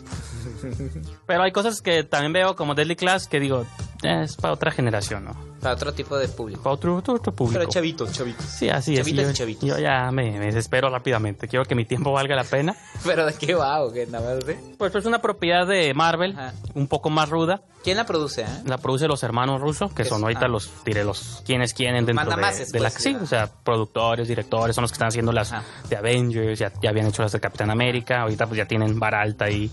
[1.25, 3.65] Pero hay cosas que también veo como Deadly Class que digo,
[4.03, 5.49] eh, es para otra generación, ¿no?
[5.61, 6.63] Para otro tipo de público.
[6.63, 7.59] Para otro, otro, otro público.
[7.59, 8.45] Pero chavitos, chavitos.
[8.45, 8.99] Sí, así es.
[8.99, 9.69] chavitos Yo, y chavitos.
[9.69, 11.49] yo ya me, me desespero rápidamente.
[11.49, 12.75] Quiero que mi tiempo valga la pena.
[13.03, 14.07] ¿Pero de qué va o qué?
[14.07, 14.57] Nada más, ¿eh?
[14.77, 16.53] Pues es una propiedad de Marvel, Ajá.
[16.75, 17.61] un poco más ruda.
[17.83, 18.45] ¿Quién la produce, eh?
[18.65, 20.49] La produce los hermanos rusos, que Es- son ahorita ah.
[20.49, 22.89] los, diré, los quienes quieren dentro de, mandamases, de la...
[22.89, 25.63] pues, Sí, o sea, productores, directores, son los que están haciendo las Ajá.
[25.89, 29.21] de Avengers, ya, ya habían hecho las de Capitán América, ahorita pues ya tienen vara
[29.21, 29.69] alta ahí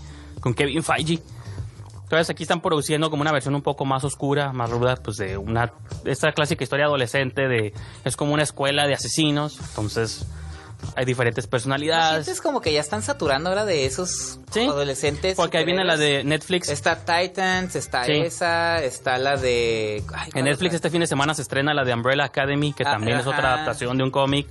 [0.47, 1.19] con Kevin Feige.
[2.03, 5.35] Entonces aquí están produciendo como una versión un poco más oscura, más ruda, pues de
[5.37, 5.73] una...
[6.05, 7.73] Esta clásica historia adolescente de...
[8.05, 10.25] Es como una escuela de asesinos, entonces
[10.95, 12.23] hay diferentes ¿No personalidades.
[12.25, 15.35] sientes como que ya están saturando ahora de esos Sí, adolescentes?
[15.35, 16.69] Porque ahí viene la de Netflix.
[16.69, 18.13] Está Titans, está Sí.
[18.13, 20.01] esa, está la de...
[20.15, 22.83] ay, ¿cuál En Netflix este fin de semana se estrena la de Umbrella Academy, que
[22.83, 24.47] Ah, también es otra adaptación de un cómic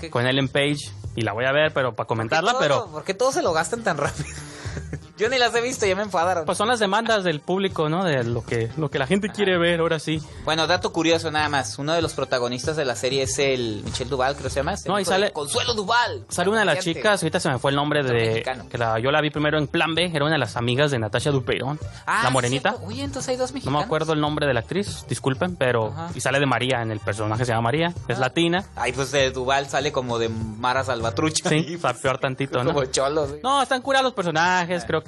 [0.00, 0.10] que...
[0.10, 0.90] con Ellen Page.
[1.14, 3.52] Y la voy a ver, pero para comentarla, todo- pero ¿Por qué todos se lo
[3.52, 4.28] gastan tan rápido?
[5.18, 6.44] Yo ni las he visto, ya me enfadaron.
[6.46, 8.04] pues son las demandas del público, ¿no?
[8.04, 10.22] De lo que, lo que la gente quiere ver, ahora sí.
[10.44, 11.78] Bueno, dato curioso nada más.
[11.78, 14.74] Uno de los protagonistas de la serie es el Michel Duval, creo que se llama.
[14.86, 16.24] No, y sale- Consuelo Duval.
[16.28, 18.12] Sale una de las chicas, ahorita se me fue el nombre de...
[18.12, 18.68] mexicano.
[18.68, 20.98] Que la, yo la vi primero en Plan B, era una de las amigas de
[20.98, 22.70] Natasha Dupeirón, Ah, la morenita.
[22.70, 22.86] cierto.
[22.86, 23.80] Oye, entonces hay dos No mexicanos.
[23.80, 25.88] me acuerdo el nombre de la actriz, disculpen, pero...
[25.88, 26.10] Ajá.
[26.14, 28.20] Y sale de María, en el personaje se llama María, es Ah.
[28.20, 28.64] latina.
[28.76, 31.48] Ay, pues de Duval sale como de Mara Salvatrucha.
[31.48, 32.72] Sí, o sea, peor tantito, ¿no?
[32.72, 33.26] Como cholo.
[33.26, 33.34] sí.
[33.42, 34.16] No, están curados los Ah.
[34.16, 35.07] personajes, creo que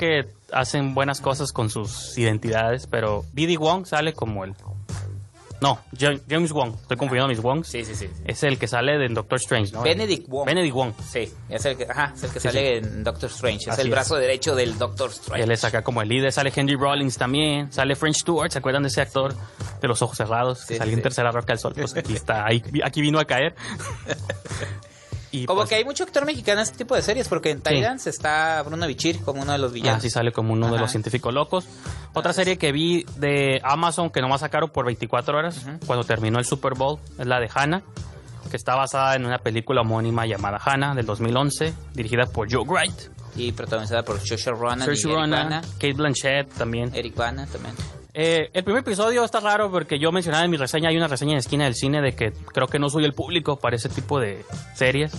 [0.52, 3.56] hacen buenas cosas con sus identidades, pero B.D.
[3.58, 4.54] Wong sale como el...
[5.62, 7.68] No, Ja- James Wong, estoy confundiendo a mis Wongs.
[7.68, 8.08] Sí, sí, sí.
[8.24, 9.82] Es el que sale de Doctor Strange, ¿no?
[9.82, 10.46] Benedict Wong.
[10.46, 10.92] Benedict Wong.
[11.06, 12.88] Sí, es el que, ajá, es el que Sí, sale sí.
[12.88, 13.64] en Doctor Strange.
[13.64, 13.90] Es Así el es.
[13.90, 15.44] brazo derecho del Doctor Strange.
[15.44, 18.84] Él es acá como el líder, sale Henry Rollins también, sale French Stewart, ¿se acuerdan
[18.84, 19.34] de ese actor
[19.82, 20.60] de los ojos cerrados?
[20.60, 23.26] Sí, que salió en Tercera Roca del Sol, pues aquí está, ahí, aquí vino a
[23.26, 23.54] caer.
[25.32, 27.60] Y Como pues, que hay mucho actor mexicano en este tipo de series, porque en
[27.60, 29.98] Titans está Bruno Bichir como uno de los villanos.
[29.98, 31.66] Así sale como uno de los científicos locos.
[32.14, 36.44] Otra serie que vi de Amazon que nomás sacaron por 24 horas cuando terminó el
[36.44, 37.82] Super Bowl es la de Hannah,
[38.50, 43.10] que está basada en una película homónima llamada Hannah del 2011, dirigida por Joe Wright,
[43.36, 44.80] Y protagonizada por Saoirse Ronan.
[45.74, 46.90] Kate Blanchett también.
[46.92, 47.74] Eric Bana también.
[48.12, 51.32] Eh, el primer episodio está raro porque yo mencionaba en mi reseña, hay una reseña
[51.32, 54.18] en esquina del cine de que creo que no soy el público para ese tipo
[54.18, 54.44] de
[54.74, 55.12] series.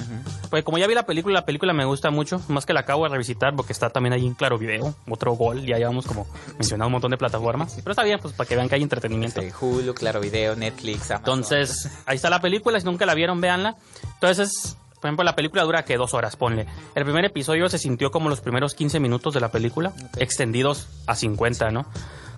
[0.50, 3.04] Pues como ya vi la película, la película me gusta mucho, más que la acabo
[3.04, 6.28] de revisitar porque está también ahí en Claro Video, otro gol, ya llevamos como
[6.58, 7.76] mencionado un montón de plataformas.
[7.76, 9.42] Pero está bien, pues para que vean que hay entretenimiento.
[9.42, 11.40] Sí, Hulu, Claro Video, Netflix, Amazon.
[11.40, 13.78] Entonces, ahí está la película, si nunca la vieron, véanla.
[14.16, 16.68] Entonces, por ejemplo, la película dura que dos horas, ponle.
[16.94, 21.16] El primer episodio se sintió como los primeros 15 minutos de la película, extendidos a
[21.16, 21.88] 50, ¿no?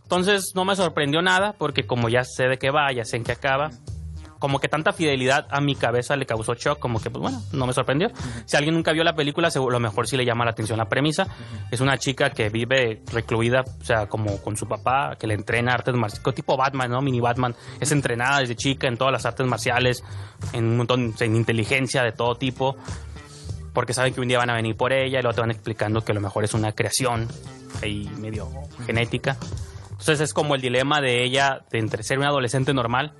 [0.03, 3.23] Entonces, no me sorprendió nada, porque como ya sé de qué va, ya sé en
[3.23, 3.71] qué acaba,
[4.43, 7.65] como que tanta fidelidad a mi cabeza le causó shock, como que, pues bueno, no
[7.65, 8.09] me sorprendió.
[8.43, 10.89] Si alguien nunca vio la película, a lo mejor sí le llama la atención la
[10.89, 11.25] premisa.
[11.71, 15.71] Es una chica que vive recluida, o sea, como con su papá, que le entrena
[15.71, 17.01] artes marciales, tipo Batman, ¿no?
[17.01, 17.55] Mini Batman.
[17.79, 20.03] Es entrenada desde chica en todas las artes marciales,
[20.51, 22.75] en un montón, en inteligencia de todo tipo,
[23.71, 26.03] porque saben que un día van a venir por ella y luego te van explicando
[26.03, 27.29] que a lo mejor es una creación
[27.81, 28.49] ahí medio
[28.85, 29.37] genética.
[30.03, 33.13] Entonces es como el dilema de ella de entre ser una adolescente normal,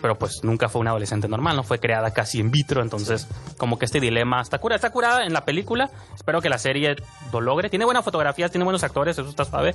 [0.00, 3.78] pero pues nunca fue una adolescente normal, no fue creada casi in vitro, entonces como
[3.78, 6.96] que este dilema está curada, está curada en la película, espero que la serie
[7.32, 9.74] lo logre, tiene buenas fotografías, tiene buenos actores, eso está suave,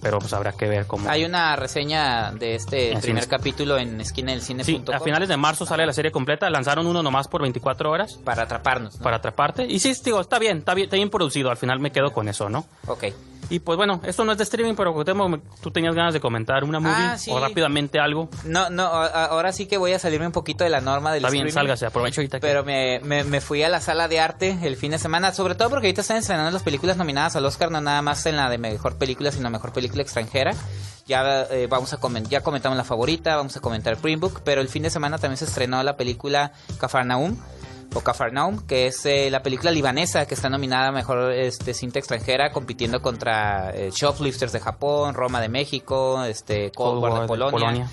[0.00, 1.08] pero pues habrá que ver cómo...
[1.08, 3.26] Hay una reseña de este En primer cines.
[3.38, 4.64] capítulo en esquina del cine.
[4.64, 8.14] Sí, a finales de marzo sale la serie completa, lanzaron uno nomás por 24 horas
[8.24, 8.96] Para atraparnos.
[8.96, 9.02] ¿no?
[9.02, 11.90] para atraparte, y sí, digo, está bien, está bien, está bien producido, al final me
[11.92, 12.66] quedo con eso, ¿no?
[12.86, 13.04] Ok.
[13.48, 14.94] Y pues bueno, esto no es de streaming, pero
[15.60, 17.32] tú tenías ganas de comentar una movie Ah, sí.
[17.32, 18.28] o rápidamente algo.
[18.44, 21.32] No, no, ahora sí que voy a salirme un poquito de la norma del Está
[21.32, 24.58] bien, sálgase, aprovecho ahorita que- Pero me, me, me fui a la sala de arte
[24.62, 27.70] el fin de semana, sobre todo porque ahorita están estrenando las películas nominadas al Oscar,
[27.70, 30.52] no nada más en la de mejor película, sino mejor película extranjera.
[31.06, 34.60] Ya eh, vamos a comen- ya comentamos la favorita, vamos a comentar Green Book, pero
[34.60, 37.36] el fin de semana también se estrenó la película Cafarnaum
[37.92, 41.98] o Cafarnaum, que es eh, la película libanesa que está nominada a mejor este, cinta
[41.98, 47.88] extranjera, compitiendo contra eh, Shoplifters de Japón, Roma de México, este, Cold War de Polonia.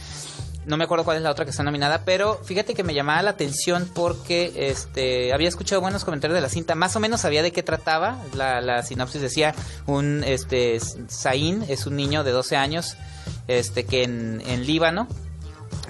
[0.68, 3.22] No me acuerdo cuál es la otra que está nominada, pero fíjate que me llamaba
[3.22, 7.42] la atención porque este había escuchado buenos comentarios de la cinta, más o menos sabía
[7.42, 8.22] de qué trataba.
[8.36, 10.78] La, la sinopsis decía un este
[11.10, 12.98] Zain es un niño de 12 años
[13.48, 15.08] este que en, en Líbano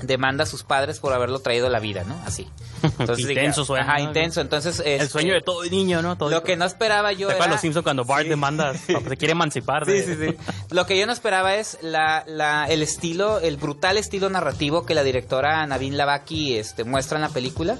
[0.03, 2.19] demanda a sus padres por haberlo traído a la vida, ¿no?
[2.25, 2.47] Así.
[3.17, 4.03] Intenso suena, Ajá, ¿no?
[4.05, 4.41] intenso.
[4.41, 6.17] Entonces, El este, sueño de todo niño, ¿no?
[6.17, 7.47] Todo Lo que no esperaba yo ¿Te era...
[7.47, 8.29] los Simpsons cuando Bart Sí.
[8.29, 9.85] demanda, se quiere emancipar?
[9.85, 10.37] Sí, de- sí, sí.
[10.71, 14.93] Lo que yo no esperaba es la, la, el estilo, el brutal estilo narrativo que
[14.93, 17.77] la directora Navin Lavaki este, muestra en la película.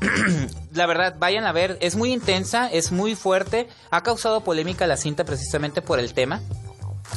[0.74, 4.96] la verdad, vayan a ver, es muy intensa, es muy fuerte, ha causado polémica la
[4.96, 6.40] cinta precisamente por el tema.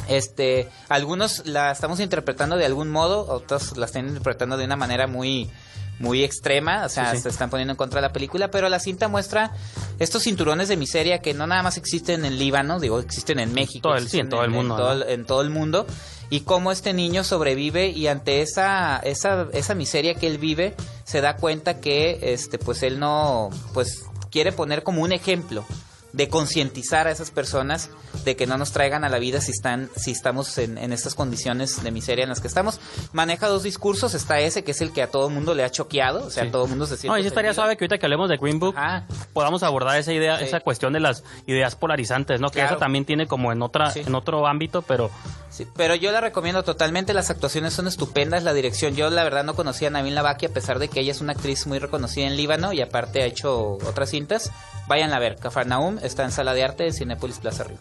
[0.08, 5.06] Este, algunos la estamos interpretando de algún modo, otros la están interpretando de una manera
[5.06, 5.50] muy
[5.98, 7.22] muy extrema, o sea, Sí, sí.
[7.24, 9.52] se están poniendo en contra de la película, pero la cinta muestra
[9.98, 13.90] estos cinturones de miseria que no nada más existen en Líbano, digo, existen en México,
[13.90, 15.02] Todo el- sí, en todo el mundo, en todo, ¿no?
[15.04, 15.86] el- en todo el mundo,
[16.30, 20.74] y cómo este niño sobrevive y ante esa, esa, esa miseria que él vive,
[21.04, 25.66] se da cuenta que este, pues él no, pues quiere poner como un ejemplo
[26.12, 27.90] de concientizar a esas personas
[28.24, 31.14] de que no nos traigan a la vida si están si estamos en, en estas
[31.14, 32.80] condiciones de miseria en las que estamos
[33.12, 35.70] maneja dos discursos está ese que es el que a todo el mundo le ha
[35.70, 36.50] choqueado o sea Sí.
[36.50, 38.36] todo el mundo se siente No, y sí estaría suave que ahorita que hablemos de
[38.38, 39.06] Green Book Ajá.
[39.32, 40.44] podamos abordar esa idea, Sí.
[40.44, 42.48] esa cuestión de las ideas polarizantes, ¿no?
[42.48, 42.70] Que Claro.
[42.70, 44.00] eso también tiene como en otra, Sí.
[44.06, 45.10] en otro ámbito, pero
[45.50, 49.44] Sí, pero yo la recomiendo totalmente, las actuaciones son estupendas, la dirección, yo la verdad
[49.44, 52.26] no conocía a Navin Lavaki a pesar de que ella es una actriz muy reconocida
[52.26, 54.52] en Líbano y aparte ha hecho otras cintas,
[54.86, 57.78] vayan a ver, Cafarnaum está en Sala de Arte de Cinépolis Plaza Río.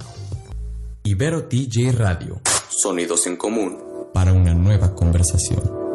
[1.04, 3.78] Ibero TJ Radio, Sonidos en común.
[4.14, 5.89] para una nueva conversación.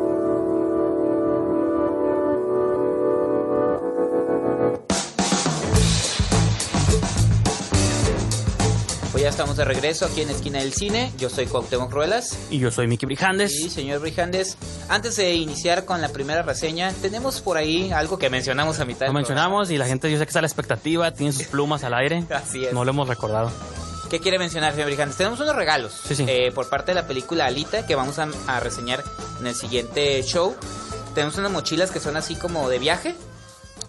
[9.25, 12.71] Ya estamos de regreso aquí en Esquina del Cine, yo soy Cuauhtémoc Ruelas y yo
[12.71, 13.55] soy Miki Brijandes.
[13.59, 14.59] y señor Brijandes,
[14.91, 19.07] antes de iniciar con la primera reseña, tenemos por ahí algo que mencionamos a mitad
[19.07, 21.85] Lo mencionamos y la gente yo sé que está a la expectativa, tiene sus plumas
[21.85, 22.23] al aire.
[22.31, 22.75] Así es.
[22.75, 23.51] No lo hemos recordado.
[24.11, 25.17] ¿Qué quiere mencionar, señor Brijandes?
[25.17, 26.27] Tenemos unos regalos Sí, sí.
[26.29, 29.03] eh, por parte de la película Alita que vamos a, a reseñar
[29.41, 30.55] en el siguiente show.
[31.15, 33.15] Tenemos unas mochilas que son así como de viaje,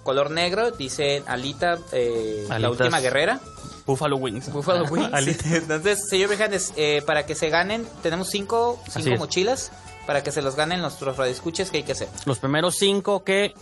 [0.03, 3.41] color negro, dice Alita, eh, la última guerrera.
[3.85, 4.51] Buffalo Wings.
[4.51, 5.13] Buffalo Wings.
[5.13, 5.55] Alita.
[5.55, 9.19] Entonces, señor Brijandes, eh, para que se ganen, tenemos cinco, cinco es.
[9.19, 9.71] mochilas
[10.07, 11.71] para que se los ganen nuestros radioescuchas.
[11.71, 12.07] ¿Qué hay que hacer?
[12.25, 13.53] Los primeros cinco que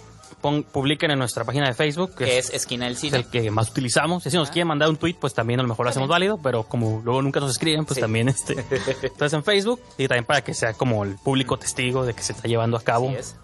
[0.42, 3.18] pon- publiquen en nuestra página de Facebook, que Que es, es Esquina del es Cine.
[3.18, 4.24] el que más utilizamos.
[4.24, 6.64] Si nos quieren mandar un tweet, pues también a lo mejor lo hacemos válido, pero
[6.64, 8.02] como luego nunca nos escriben, pues Sí.
[8.02, 8.54] también este.
[9.04, 12.34] Entonces en Facebook y también para que sea como el público testigo de que se
[12.34, 13.36] está llevando a cabo Así es.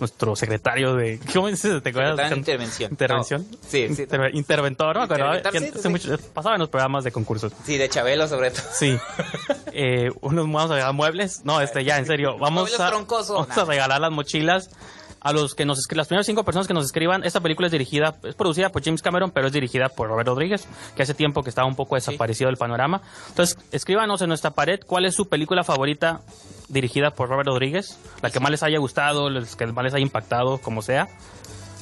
[0.00, 1.82] Nuestro secretario de ¿cómo dices?
[1.82, 2.10] ¿Te acuerdas?
[2.16, 2.90] Secretario de intervención.
[2.92, 3.46] Intervención.
[3.50, 4.02] No, sí, sí.
[4.04, 5.08] Interve- interventor, ¿no?
[5.08, 5.88] Que sí, sí.
[5.88, 7.52] mucho- pasaba en los programas de concursos.
[7.64, 8.62] Sí, de Chabelo sobre todo.
[8.72, 8.98] Sí.
[9.80, 11.44] Eh, unos vamos a regalar muebles.
[11.44, 12.36] No, este ya, en serio.
[12.38, 13.36] Vamos a, troncosos.
[13.36, 13.62] vamos Nah.
[13.62, 14.70] a regalar las mochilas
[15.20, 17.22] a los que nos las primeras cinco personas que nos escriban.
[17.22, 20.66] Esta película es dirigida, es producida por James Cameron, pero es dirigida por Robert Rodríguez,
[20.96, 23.02] que hace tiempo que estaba un poco desaparecido del panorama.
[23.28, 26.22] Entonces, escríbanos en nuestra pared cuál es su película favorita
[26.68, 30.02] dirigida por Robert Rodríguez, la que más les haya gustado, los que más les haya
[30.02, 31.08] impactado, como sea.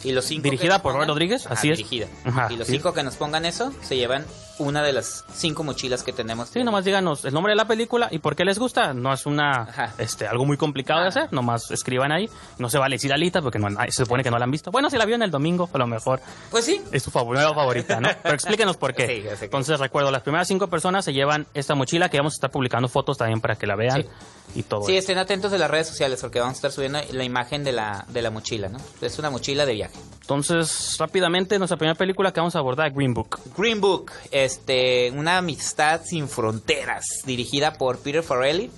[0.05, 1.79] Y los cinco Dirigida por Robert Rodríguez, Ajá, así es.
[1.79, 2.07] dirigida.
[2.25, 2.75] Ajá, y los sí.
[2.75, 4.25] cinco que nos pongan eso se llevan
[4.58, 6.48] una de las cinco mochilas que tenemos.
[6.50, 8.94] Sí, nomás díganos el nombre de la película y por qué les gusta.
[8.94, 9.92] No es una Ajá.
[9.98, 12.28] este algo muy complicado de hacer, nomás escriban ahí.
[12.58, 14.70] No se vale decir Alita porque no, se supone que no la han visto.
[14.70, 16.80] Bueno, si la vio en el domingo, a lo mejor Pues sí.
[16.92, 18.08] es su nueva favorita, ¿no?
[18.22, 19.06] Pero explíquenos por qué.
[19.06, 22.36] Sí, que- Entonces, recuerdo, las primeras cinco personas se llevan esta mochila que vamos a
[22.36, 24.08] estar publicando fotos también para que la vean Sí.
[24.56, 24.82] y todo.
[24.84, 25.00] Sí, eso.
[25.00, 28.04] estén atentos de las redes sociales porque vamos a estar subiendo la imagen de la,
[28.08, 28.78] de la mochila, ¿no?
[29.00, 29.94] Es una mochila de viaje.
[30.20, 33.38] Entonces, rápidamente, nuestra primera película que vamos a abordar, Green Book.
[33.56, 34.10] Green Book,
[34.46, 38.70] este, una amistad sin fronteras, dirigida por Peter Farrelly,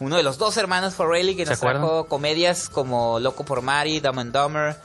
[0.00, 1.82] uno de los dos hermanos Farrelly que ¿Se nos acuerdan?
[1.82, 4.76] trajo comedias como Loco por Mari, Dumb and Dumber,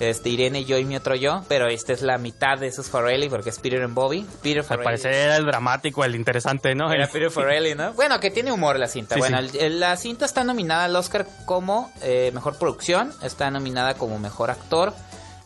[0.00, 3.28] este, Irene, yo y mi otro yo, pero esta es la mitad de esos Farrelly
[3.28, 4.26] porque es Peter and Bobby.
[4.42, 4.84] Peter Al Farrelly.
[4.84, 6.92] parecer era el dramático, el interesante, ¿no?
[6.92, 7.92] Era Peter Farrelly, ¿no?
[7.92, 9.14] Bueno, que tiene humor la cinta.
[9.14, 9.56] Sí, bueno, sí.
[9.60, 14.50] el- la cinta está nominada al Oscar como eh, mejor producción, está nominada como mejor
[14.50, 14.92] actor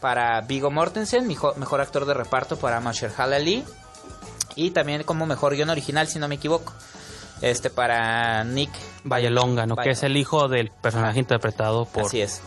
[0.01, 3.63] para Vigo Mortensen, mejor actor de reparto para Mahershala Ali
[4.59, 6.73] y también como mejor guion original, si no me equivoco,
[7.41, 8.71] este para Nick
[9.05, 9.77] Vallelonga, ¿no?
[9.77, 12.07] Que es el hijo del personaje interpretado por...
[12.07, 12.41] Así es.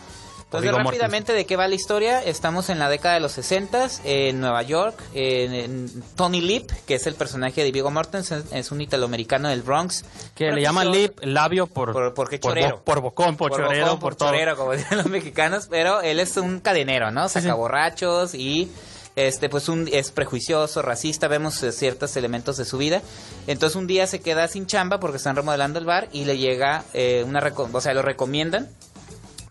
[0.50, 2.22] por Entonces, rápidamente, ¿de qué va la historia?
[2.22, 5.00] Estamos en la década de los 60 en Nueva York.
[5.14, 9.62] en- en Tony Lip, que es el personaje de Vigo Mortensen, es un italoamericano del
[9.62, 10.04] Bronx.
[10.36, 11.94] Que le llaman lip, labio por...
[11.94, 12.78] Por- porque por, chorero.
[12.80, 14.28] bo- por bocón, por, chorero, bocón, por, todo.
[14.30, 17.30] chorero, como dicen los mexicanos, pero él es un cadenero, ¿no?
[17.30, 17.42] Sí, sí.
[17.44, 18.70] Saca borrachos y
[19.16, 23.02] este pues un es prejuicioso, racista, vemos eh, ciertos elementos de su vida.
[23.48, 26.84] Entonces un día se queda sin chamba porque están remodelando el bar y le llega
[26.94, 27.42] eh, una
[27.74, 28.70] o sea, lo recomiendan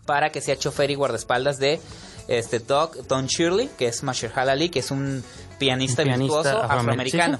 [0.05, 1.79] para que sea chofer y guardaespaldas de
[2.27, 5.23] este Doc Don Shirley, que es Mahershala Ali, que es un
[5.59, 7.39] pianista, Un pianista virtuoso afroamer- afroamericano.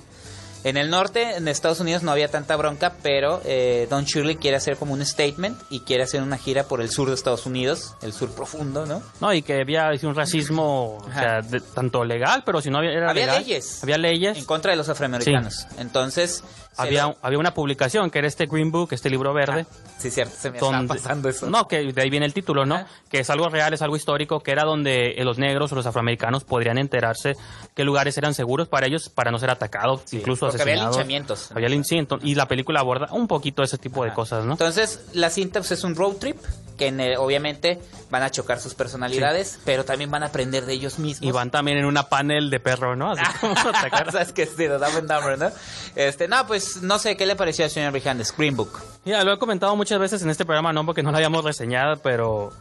[0.63, 4.58] En el norte, en Estados Unidos, no había tanta bronca, pero eh, Don Shirley quiere
[4.58, 7.95] hacer como un statement y quiere hacer una gira por el sur de Estados Unidos,
[8.04, 9.02] el sur profundo, ¿no?
[9.19, 12.91] No, y que había un racismo, o sea, de- tanto legal, pero si no había,
[12.91, 13.43] era Había legal.
[13.43, 13.82] leyes.
[13.84, 14.38] Había leyes.
[14.38, 15.65] En contra de los afroamericanos.
[15.80, 16.43] Entonces,
[16.78, 19.65] Había, lo- había una publicación que era este Green Book, este libro verde.
[19.69, 21.50] Ah, sí, cierto, se me donde- está pasando eso.
[21.50, 22.86] No, que de ahí viene el título, ¿no?
[23.10, 25.86] Que es algo real, es algo histórico, que era donde eh, los negros o los
[25.86, 27.34] afroamericanos podrían enterarse
[27.76, 31.52] qué lugares eran seguros para ellos para no ser atacados, incluso porque había linchamientos.
[31.52, 34.54] Había lin- sí, ento- y la película aborda un poquito ese tipo de cosas, ¿no?
[34.54, 36.38] Entonces, la cinta pues, es un road trip
[36.78, 40.74] que en el- obviamente van a chocar sus personalidades, pero también van a aprender de
[40.74, 41.28] ellos mismos.
[41.28, 43.12] Y van también en una panel de perro, ¿no?
[43.12, 44.12] Así como atacar.
[44.12, 44.46] ¿Sabes qué?
[44.46, 45.52] Sí, Dumber, ¿no?
[45.96, 48.34] Este, no, pues no sé, ¿qué le pareció al señor Brijandes?
[48.36, 48.80] Green Book.
[49.06, 51.98] Ya, lo he comentado muchas veces en este programa, no porque no lo hayamos reseñado,
[51.98, 52.52] pero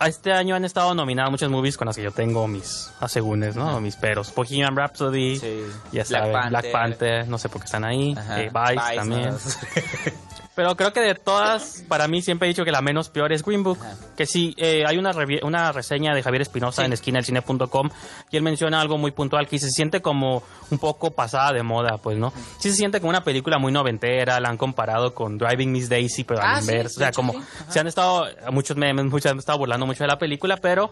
[0.00, 3.80] este año han estado nominadas muchas movies con las que yo tengo mis asegúnes, ¿no?
[3.80, 4.34] Mis peros.
[4.34, 5.62] Bohemian Rhapsody, Sí.
[5.92, 6.50] ya Black saben, Panther.
[6.50, 9.30] Black Panther, no sé por qué están ahí, eh, Vice, Vice, también.
[9.30, 9.36] ¿no?
[10.56, 13.44] Pero creo que de todas, para mí siempre he dicho que la menos peor es
[13.44, 13.78] Green Book.
[13.80, 13.94] Ajá.
[14.16, 16.86] Que sí, eh, hay una, una reseña de Javier Espinosa Sí.
[16.86, 17.90] en esquinaelcine.com
[18.30, 21.98] y él menciona algo muy puntual que se siente como un poco pasada de moda,
[21.98, 22.32] pues, ¿no?
[22.58, 26.24] Sí se siente como una película muy noventera, la han comparado con Driving Miss Daisy,
[26.24, 26.96] pero Ah, al sí, inverso.
[26.96, 27.38] o sea, como sí.
[27.68, 30.90] Se han estado, muchos memes, muchos han estado burlando mucho de la película, pero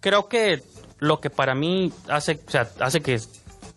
[0.00, 0.62] creo que
[0.98, 3.20] lo que para mí hace, o sea, hace que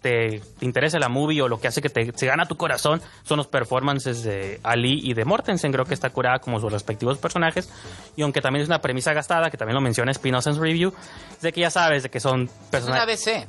[0.04, 3.02] te, te interese la movie o lo que hace que te, se gana tu corazón
[3.24, 5.72] son los performances de Ali y de Mortensen.
[5.72, 7.70] Creo que está curada como sus respectivos personajes.
[8.16, 10.94] Y aunque también es una premisa gastada, que también lo menciona Spinoza en su review,
[11.36, 13.06] es de que ya sabes de que son persona-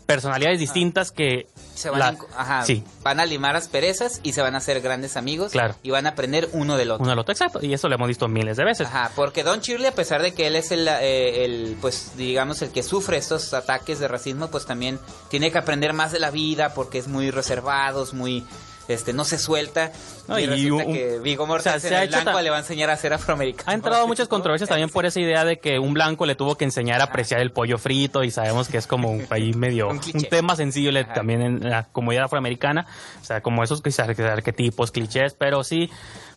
[0.06, 1.46] personalidades distintas que...
[1.74, 4.80] Se van, la- a, ajá, Sí, van a limar asperezas y se van a hacer
[4.80, 5.52] grandes amigos.
[5.52, 5.74] Claro.
[5.82, 7.02] Y van a aprender uno del otro.
[7.02, 7.58] uno al otro, exacto.
[7.62, 8.86] Y eso lo hemos visto miles de veces.
[8.86, 12.62] Ajá, porque Don Shirley, a pesar de que él es el, eh, el, pues, digamos,
[12.62, 16.30] el que sufre estos ataques de racismo, pues también tiene que aprender más de la
[16.30, 16.43] vida
[16.74, 18.44] porque es muy reservado, es muy,
[18.88, 19.92] este, no se suelta.
[20.28, 22.50] No, y, y resulta un- que Viggo o sea, Mortensen, se ha el blanco, le
[22.50, 23.70] va a enseñar a ser afroamericano.
[23.70, 26.64] Ha entrado muchas controversias también por esa idea de que un blanco le tuvo que
[26.64, 30.00] enseñar a apreciar el pollo frito y sabemos que es como un ahí medio Un
[30.14, 31.14] un, tema sensible Ajá.
[31.14, 32.86] también en la comunidad afroamericana,
[33.20, 35.90] o sea, como esos arquetipos, clichés, pero sí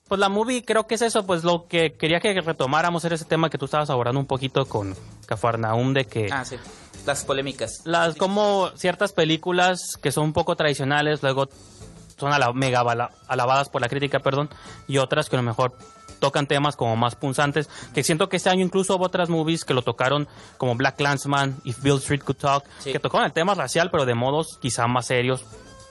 [0.08, 3.26] pues la movie creo que es eso, pues lo que quería que retomáramos era ese
[3.26, 6.56] tema que tú estabas abordando un poquito con Cafarnaum de que Ah, sí.
[7.08, 7.82] Las polémicas.
[7.86, 11.48] las como ciertas películas que son un poco tradicionales luego
[12.18, 12.82] son ala- mega
[13.28, 14.50] alabadas por la crítica, perdón,
[14.88, 15.78] y otras que a lo mejor
[16.20, 19.76] tocan temas como más punzantes, que siento que este año incluso hubo otras movies que
[19.76, 22.92] lo tocaron como Black Clansman, If Bill Street Could Talk, Sí.
[22.92, 25.46] que tocaron el tema racial pero de modos quizá más serios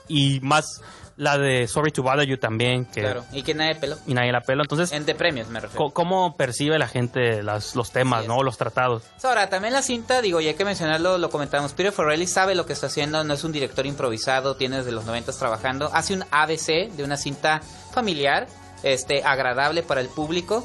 [0.09, 0.81] y más
[1.17, 3.25] la de Sorry to Bother You también, que Claro.
[3.31, 3.97] Y que nadie peló.
[4.05, 5.89] y nadie la pela, entonces En de premios, me refiero.
[5.91, 9.03] ¿cómo percibe la gente las, los temas, no, los tratados?
[9.23, 12.65] Ahora, también la cinta, digo, ya hay que mencionarlo, lo comentamos, Peter Farrelly sabe lo
[12.65, 16.23] que está haciendo, no es un director improvisado, tiene desde los 90 trabajando, hace un
[16.31, 18.47] ABC de una cinta familiar,
[18.83, 20.63] este, agradable para el público,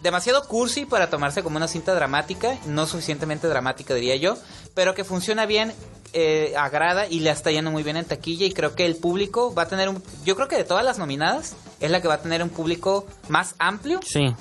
[0.00, 4.36] demasiado cursi para tomarse como una cinta dramática, no suficientemente dramática diría yo,
[4.74, 5.72] pero que funciona bien,
[6.12, 9.54] eh, agrada y le está yendo muy bien en taquilla y creo que el público
[9.54, 12.14] va a tener un, yo creo que de todas las nominadas es la que va
[12.14, 14.00] a tener un público más amplio.
[14.04, 14.34] Sí,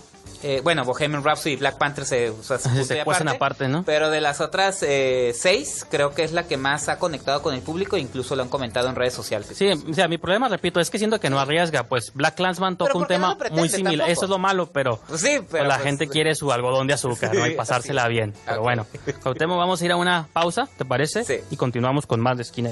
[0.44, 3.84] eh, bueno, Bohemian Rhapsody y Black Panther se, o sea, se, Se aparte, ¿no?
[3.84, 7.54] Pero de las otras eh, seis, creo que es la que más ha conectado con
[7.54, 9.50] el público, incluso lo han comentado en redes sociales.
[9.54, 11.84] Sí, o sea, mi problema, repito, es que siento que no arriesga.
[11.84, 13.92] Pues Black Clansman toca un no tema pretende muy similar.
[13.94, 14.12] tampoco.
[14.12, 16.94] Eso es lo malo, pero, Pues sí, pero la pues, gente quiere su algodón de
[16.94, 17.46] azúcar, ¿no?
[17.46, 18.34] Y pasársela bien.
[18.46, 18.86] Pero bueno,
[19.22, 21.24] Cuauhtémoc, vamos a ir a una pausa, ¿te parece?
[21.24, 21.36] Sí.
[21.50, 22.72] Y continuamos con más de Esquina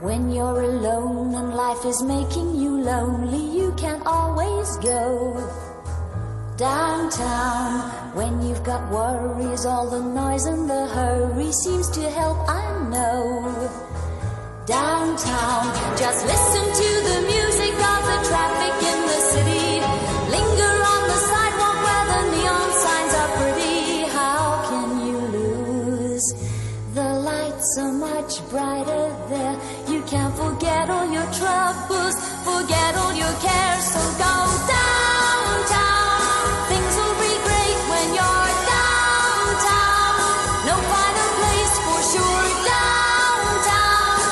[0.00, 5.34] When you're alone and life is making you lonely, you can always go
[6.56, 8.14] downtown.
[8.14, 13.42] When you've got worries, all the noise and the hurry seems to help, I know.
[14.66, 15.66] Downtown,
[15.98, 19.82] just listen to the music of the traffic in the city.
[20.30, 24.06] Linger on the sidewalk where the neon signs are pretty.
[24.14, 26.26] How can you lose?
[26.94, 29.07] The lights are much brighter
[30.78, 32.14] Forget all your troubles,
[32.44, 34.34] forget all your cares, so go
[34.70, 36.46] downtown.
[36.70, 40.22] Things will be great when you're downtown.
[40.70, 44.22] No final place for sure downtown.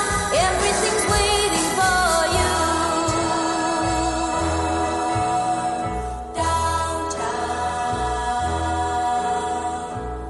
[0.47, 2.55] Everything's waiting for you.
[6.47, 7.57] Downtown.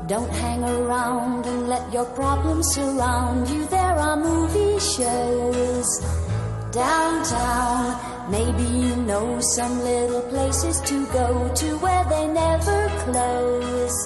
[0.08, 3.66] Don't hang around and let your problems surround you.
[3.66, 5.75] There are movie shows.
[6.76, 13.96] Downtown, maybe you know some little places to go to where they never close.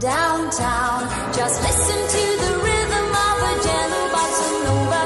[0.00, 5.02] Downtown, just listen to the rhythm of a gentle bossa nova.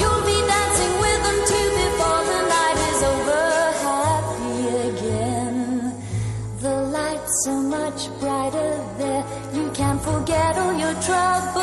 [0.00, 3.46] You'll be dancing with them too before the night is over.
[3.88, 4.60] Happy
[4.90, 5.94] again.
[6.60, 9.24] The lights are much brighter there.
[9.54, 11.57] You can't forget all your troubles,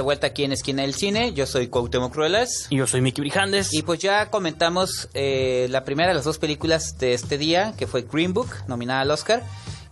[0.00, 1.34] de vuelta aquí en Esquina del Cine.
[1.34, 2.68] Yo soy Cuauhtémoc Cruelas.
[2.70, 3.74] Y yo soy Mickey Brijandes.
[3.74, 7.86] Y pues ya comentamos eh, la primera de las dos películas de este día, que
[7.86, 9.42] fue Green Book, nominada al Oscar.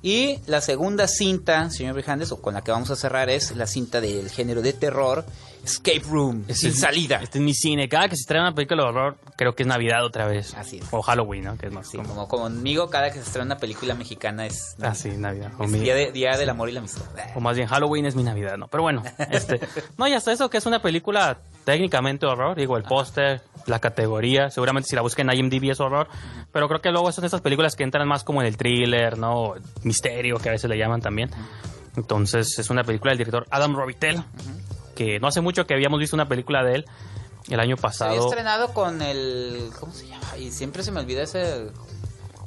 [0.00, 3.66] Y la segunda cinta, señor Brijandes, o con la que vamos a cerrar, es la
[3.66, 5.26] cinta del género de terror,
[5.70, 7.20] Escape Room, sin es- salida.
[7.22, 7.88] Este es mi cine.
[7.88, 10.54] Cada que se estrena una película de horror, creo que es Navidad otra vez.
[10.54, 10.86] Así es.
[10.90, 11.56] O Halloween, ¿no?
[11.58, 12.08] Que es más Sí, como...
[12.10, 15.52] como conmigo, cada que se estrena una película mexicana es, Ah, sí, Navidad.
[15.58, 17.02] O, es mi- día, de- día del amor y la amistad.
[17.34, 18.68] o más bien Halloween es mi Navidad, ¿no?
[18.68, 19.60] Pero bueno, este...
[19.98, 22.56] no, y hasta eso que es una película técnicamente horror.
[22.56, 24.50] Digo, el póster, la categoría.
[24.50, 26.08] Seguramente si la buscan en IMDb es horror.
[26.52, 29.54] Pero creo que luego son esas películas que entran más como en el thriller, ¿no?
[29.82, 31.30] Misterio, que a veces le llaman también.
[31.96, 34.22] Entonces, es una película del director Adam Robitel.
[34.98, 36.84] Que no hace mucho que habíamos visto una película de él.
[37.48, 38.28] El año Se había pasado.
[38.28, 39.70] estrenado con el...
[39.78, 40.36] ¿Cómo se llama?
[40.36, 41.68] Y siempre se me olvida ese...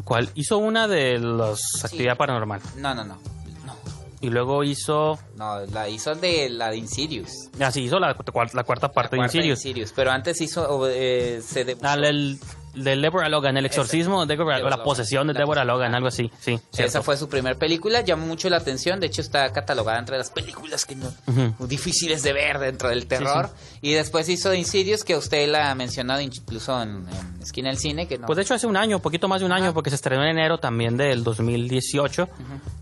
[0.04, 0.30] ¿Cuál?
[0.36, 2.60] Hizo una de las actividad paranormal.
[2.76, 3.18] No, no, no.
[3.66, 3.76] No,
[4.20, 5.18] Y luego hizo.
[5.38, 7.32] no la hizo de la de Insidious.
[7.60, 9.94] Ah, sí, hizo la, cuar- la cuarta parte La de cuarta Insidious.
[9.96, 10.88] Pero antes hizo...
[10.90, 12.38] eh, se debutó- Ah, el,
[12.74, 15.34] de Deborah Logan, el exorcismo de Deborah, o Deborah la posesión de.
[15.34, 16.32] Deborah Logan, algo así.
[16.40, 20.18] Sí, Esa fue su primer película, llamó mucho la atención, de hecho está catalogada entre
[20.18, 21.12] las películas que no,
[21.60, 23.50] difíciles de ver dentro del terror.
[23.82, 28.08] Y después hizo Insidious, que usted la ha mencionado incluso en, en Esquina del Cine,
[28.08, 28.28] que no.
[28.28, 30.30] Pues de hecho hace un año, poquito más de un año, porque se estrenó en
[30.30, 32.30] enero también del 2018.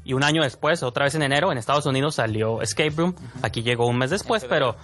[0.05, 3.15] Y un año después, otra vez en enero, en Estados Unidos salió Escape Room.
[3.41, 4.75] Aquí llegó un mes después, pero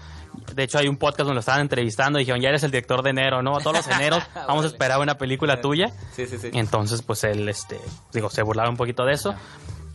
[0.54, 3.02] de hecho hay un podcast donde lo estaban entrevistando y dijeron, ya eres el director
[3.04, 3.58] de enero, ¿no?
[3.60, 5.92] Todos los eneros vamos a esperar una película tuya.
[6.16, 6.50] Sí, sí, sí.
[6.54, 7.80] Entonces, pues él, este,
[8.14, 9.36] digo, se burlaron un poquito de eso.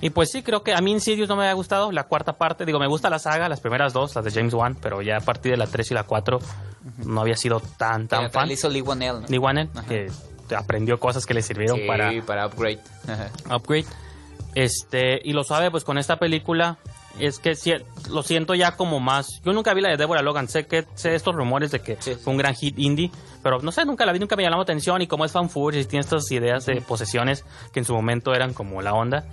[0.02, 1.92] Y pues sí, creo que a mí Insidious no me había gustado.
[1.92, 4.74] La cuarta parte, digo, me gusta la saga, las primeras dos, las de James Wan,
[4.80, 6.38] pero ya a partir de la 3 y la 4
[7.04, 8.48] no había sido tan, tan Pero fan.
[8.48, 9.26] le hizo Lee Whannell, ¿no?
[9.28, 9.86] Lee Whannell, Ajá.
[9.86, 10.10] que
[10.56, 12.80] aprendió cosas que le sirvieron Sí, para para upgrade.
[13.06, 13.54] Ajá.
[13.54, 13.84] Upgrade.
[14.54, 16.78] Este, y lo sabe, pues con esta película
[17.18, 17.72] es que si-
[18.08, 19.40] lo siento ya como más.
[19.44, 22.14] Yo nunca vi la de Deborah Logan, sé que sé estos rumores de que Sí.
[22.14, 23.10] fue un gran hit indie,
[23.42, 25.48] pero no sé, nunca la vi, nunca me llamó la atención y como es fan
[25.74, 29.24] y tiene estas ideas de posesiones que en su momento eran como la onda,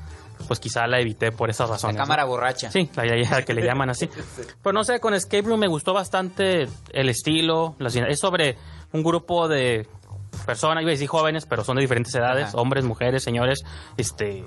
[0.48, 1.96] pues quizá la evité por esas La razones.
[1.98, 2.04] ¿no?
[2.04, 2.70] cámara borracha.
[2.72, 4.08] Sí, la la que le llaman así.
[4.64, 7.76] Pero no sé, con Escape Room me gustó bastante el estilo.
[7.80, 8.58] las- es sobre
[8.94, 9.88] un grupo de
[10.46, 12.58] personas, a decir jóvenes, pero son de diferentes edades, Ajá.
[12.58, 13.64] hombres, mujeres, señores,
[13.98, 14.46] este,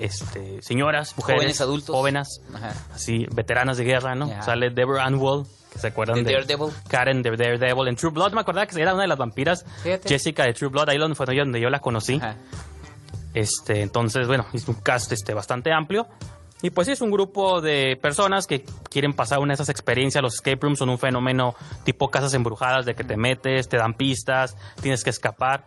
[0.00, 1.94] este, señoras, mujeres, Jóvenes adultos.
[1.94, 2.72] jóvenes, Ajá.
[2.94, 4.26] así, veteranas de guerra, ¿no?
[4.26, 4.42] Ajá.
[4.42, 6.72] Sale Deborah Ann Wool, que se acuerdan De de, Daredevil.
[6.88, 7.88] Karen de Daredevil.
[7.88, 10.08] En True Blood me acordaba que era una de las vampiras, Fíjate.
[10.08, 12.16] Jessica de True Blood, ahí donde fue donde yo la conocí.
[12.16, 12.36] Ajá.
[13.34, 16.06] Este, entonces, bueno, es un cast este, bastante amplio.
[16.62, 20.20] Y pues sí, es un grupo de personas que quieren pasar una de esas experiencias.
[20.22, 23.94] Los escape rooms son un fenómeno tipo casas embrujadas de que te metes, te dan
[23.94, 25.64] pistas, tienes que escapar.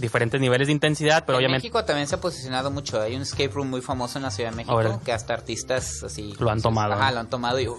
[0.00, 3.00] Diferentes niveles de intensidad, pero en obviamente México también se ha posicionado mucho.
[3.00, 6.34] Hay un escape room muy famoso en la Ciudad de México que hasta artistas así
[6.38, 7.76] Lo han tomado, Ajá, lo han tomado y uh,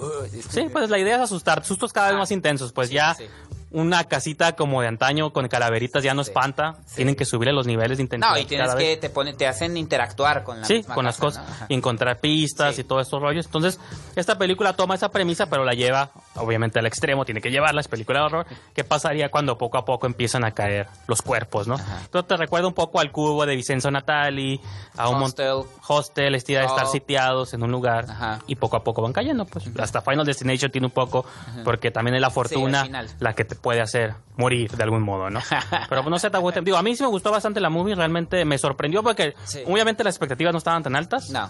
[0.50, 3.14] Sí, pues la idea es asustar, sustos cada vez Ah, más intensos, pues sí, ya
[3.16, 3.26] sí.
[3.72, 6.96] Una casita como de antaño con calaveritas ya no Sí, espanta, sí.
[6.98, 8.32] tienen que subirle los niveles de intensidad.
[8.34, 9.00] No, y tienes que vez.
[9.00, 11.54] te pone, te hacen interactuar con la Sí, misma con las cosas ¿no?
[11.54, 11.66] Ajá.
[11.70, 12.82] y encontrar pistas Sí.
[12.82, 13.46] y todos estos rollos.
[13.46, 13.80] Entonces,
[14.16, 17.26] esta película toma esa premisa, pero la lleva, obviamente, al extremo.
[17.26, 18.46] Tiene que llevarla, es película de horror.
[18.74, 21.76] ¿Qué pasaría cuando poco a poco empiezan a caer los cuerpos, no?
[22.06, 24.62] Entonces, te recuerda un poco al cubo de Vicenzo Natali,
[24.96, 25.64] a un Hostel.
[25.88, 26.92] hostel, estilo de estar Oh.
[26.92, 28.40] sitiados en un lugar Ajá.
[28.48, 29.46] y poco a poco van cayendo.
[29.46, 31.26] Pues hasta Final Destination tiene un poco,
[31.66, 32.88] porque también es la fortuna
[33.20, 35.40] la que te puede hacer morir de algún modo, ¿no?
[35.90, 38.46] Pero pues, no sé, te digo, a mí sí me gustó bastante la movie, realmente
[38.46, 39.64] me sorprendió porque Sí.
[39.68, 41.30] obviamente las expectativas no estaban tan altas.
[41.30, 41.48] No.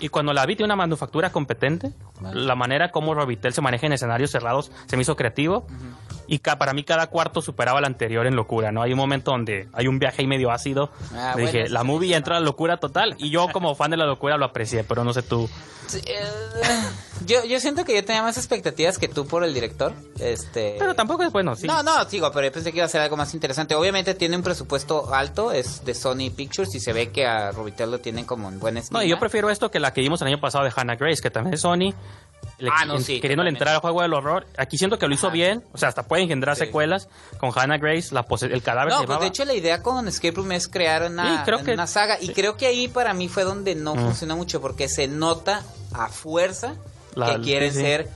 [0.00, 1.92] Y cuando la vi tiene una manufactura competente,
[2.32, 5.66] la manera como Robitel se maneja en escenarios cerrados se me hizo creativo.
[6.28, 8.82] Y ca- para mí cada cuarto superaba al anterior en locura, ¿no?
[8.82, 10.90] Hay un momento donde hay un viaje ahí medio ácido.
[11.14, 13.16] Ah, bueno, dije, la movie entra a la locura total.
[13.18, 15.48] Y yo como fan de la locura lo aprecié, pero no sé tú.
[16.04, 16.20] Eh,
[17.24, 19.94] yo, yo siento que yo tenía más expectativas que tú por el director.
[20.20, 20.76] Este.
[20.78, 21.66] Pero tampoco es bueno, sí.
[21.66, 23.74] No, no, digo, pero yo pensé que iba a ser algo más interesante.
[23.74, 27.90] Obviamente tiene un presupuesto alto, es de Sony Pictures y se ve que a Robitel
[27.90, 28.98] lo tienen como en buen estima.
[29.00, 31.22] No, y yo prefiero esto que la que vimos el año pasado de Hannah Grace,
[31.22, 31.94] que también es Sony.
[32.58, 33.58] Le- Ah, no, en- sí, queriéndole totalmente.
[33.58, 34.46] entrar al juego del horror.
[34.56, 35.34] Aquí siento que lo hizo Ajá.
[35.34, 35.64] bien.
[35.72, 36.66] O sea, hasta puede engendrar Sí.
[36.66, 37.08] secuelas.
[37.38, 40.08] Con Hannah Grace, la pose- el cadáver No, se pues de hecho la idea con
[40.08, 42.18] Escape Room es crear una, Sí, creo que- una saga.
[42.20, 43.98] Y creo que ahí para mí fue donde no Mm.
[44.00, 46.74] funcionó mucho, porque se nota a fuerza
[47.14, 47.82] La- que quieren sí, sí.
[47.84, 48.08] ser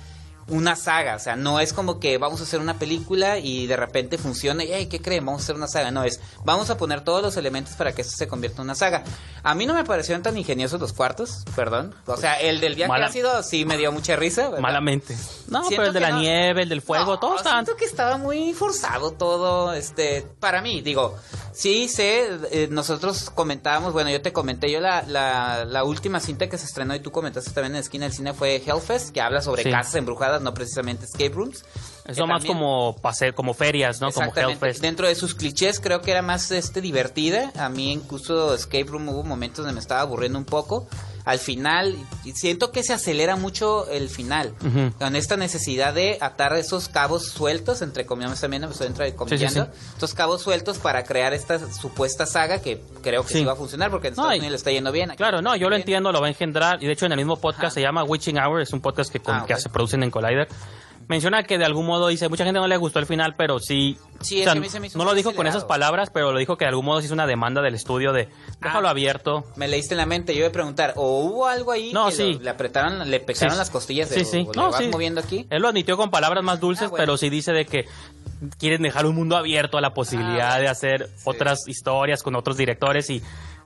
[0.53, 1.17] una saga.
[1.17, 4.63] O sea, no es como que vamos a hacer una película y de repente funciona
[4.65, 5.27] y, "Ey, ¿qué creen?
[5.27, 5.91] Vamos a hacer una saga.
[5.91, 8.75] No, es vamos a poner todos los elementos para que esto se convierta en una
[8.75, 9.03] saga.
[9.43, 11.95] A mí no me parecieron tan ingeniosos los cuartos, perdón.
[12.07, 14.43] O sea, el del viaje Mala- ácido sí me dio mucha risa.
[14.45, 14.61] ¿verdad?
[14.61, 15.17] Malamente.
[15.49, 17.65] No, Siento pero el de la no- nieve, el del fuego, no, todos estaban.
[17.65, 21.17] Siento que estaba muy forzado todo, este, para mí, digo,
[21.53, 26.49] sí sé, eh, nosotros comentábamos, bueno, yo te comenté, yo la, la, la última cinta
[26.49, 29.21] que se estrenó y tú comentaste también en la esquina del cine fue Hellfest, que
[29.21, 29.71] habla sobre Sí.
[29.71, 31.65] casas embrujadas, no precisamente escape rooms.
[32.07, 34.11] Eso más también- como pase, como ferias, ¿no?
[34.11, 34.33] Como.
[34.35, 34.81] Hellfest.
[34.81, 37.53] Dentro de sus clichés creo que era más este divertida.
[37.57, 40.89] A mí incluso Escape Room hubo momentos donde me estaba aburriendo un poco.
[41.25, 41.97] Al final,
[42.35, 44.55] siento que se acelera mucho el final.
[44.99, 49.71] Con esta necesidad de atar esos cabos sueltos, entre comillas también me estoy entrecomillando, Sí,
[49.73, 53.57] sí, estos cabos sueltos para crear esta supuesta saga que creo que sí, va a
[53.57, 55.11] funcionar porque en No, Estados Unidos le está yendo bien.
[55.11, 55.83] aquí Claro, no, yo lo bien.
[55.83, 56.83] entiendo, lo va a engendrar.
[56.83, 57.71] Y de hecho, en el mismo podcast Ajá.
[57.75, 60.49] se llama Witching Hour, es un podcast que, con- Ah, que se producen en Collider.
[61.09, 63.99] Menciona que de algún modo dice, mucha gente no le gustó el final, pero sí.
[64.21, 66.39] Sí, o sea, mí se me hizo no lo dijo con esas palabras, pero lo
[66.39, 68.29] dijo que de algún modo sí es una demanda del estudio de
[68.61, 68.93] déjalo Ah.
[68.93, 69.45] abierto.
[69.57, 72.13] Me leíste en la mente, yo iba a preguntar, ¿o hubo algo ahí No, que
[72.13, 72.33] sí.
[72.35, 74.47] lo- le apretaron, le pegaron Sí, las costillas de sí, sí.
[74.49, 75.47] o No, vas moviendo aquí?
[75.51, 77.03] Él lo admitió con palabras más dulces, Ah, bueno.
[77.03, 77.85] pero sí dice de que
[78.59, 82.57] quieren dejar un mundo abierto a la posibilidad Ah, de hacer otras historias con otros
[82.57, 83.23] directores y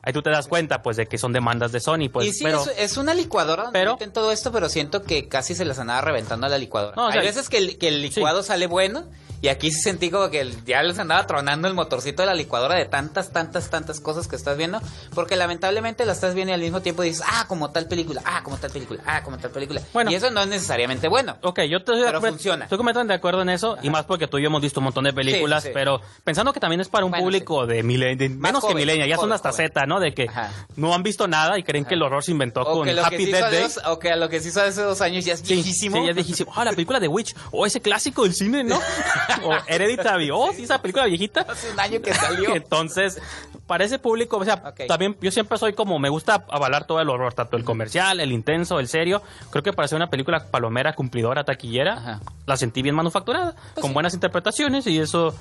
[0.06, 2.44] ahí tú te das cuenta pues de que son demandas de Sony, pues y sí,
[2.44, 5.78] pero es, es una licuadora pero- meten todo esto, pero siento que casi se las
[5.78, 6.94] andaba reventando a la licuadora.
[6.96, 9.04] No, o sea, Hay veces que el, que el licuado sale bueno
[9.42, 12.76] y aquí sí sentí como que ya les andaba tronando el motorcito de la licuadora
[12.76, 14.80] de tantas, tantas, tantas cosas que estás viendo,
[15.14, 18.42] porque lamentablemente la estás viendo y al mismo tiempo dices, ah, como tal película, ah,
[18.42, 19.80] como tal película, ah, como tal película.
[19.92, 20.10] Bueno.
[20.10, 21.36] y eso no es necesariamente bueno.
[21.42, 22.64] Ok, yo te Pero funciona.
[22.64, 24.84] Estoy completamente de acuerdo en eso, y más porque tú y yo hemos visto un
[24.84, 25.74] montón de películas, Sí, sí, sí.
[25.74, 28.76] pero pensando que también es para un Bueno, público de, milen- de menos que joven,
[28.78, 29.68] milenia, ya son joven, hasta joven.
[29.68, 30.00] Z, ¿no?
[30.00, 30.50] De que Ajá.
[30.76, 33.00] no han visto nada y creen que el horror se inventó O con que, que,
[33.00, 33.66] Happy Death Day.
[33.86, 35.96] o que lo que se hizo hace dos años ya es Sí, viejísimo.
[35.98, 36.52] Sí, ya es viejísimo.
[36.54, 37.34] Ah, la película de Witch.
[37.52, 38.78] O ese clásico del cine, ¿no?
[39.44, 40.30] o Hereditary.
[40.30, 41.40] Oh, sí, esa película viejita.
[41.48, 42.54] Hace un año que salió.
[42.54, 43.20] Entonces,
[43.66, 47.08] para ese público, o sea, también yo siempre soy como, me gusta avalar todo el
[47.08, 49.22] horror, tanto el comercial, el intenso, el serio.
[49.50, 52.20] Creo que para ser una película palomera, cumplidora, taquillera, Ajá.
[52.46, 53.94] la sentí bien manufacturada, Pues con sí.
[53.94, 55.34] buenas interpretaciones y eso...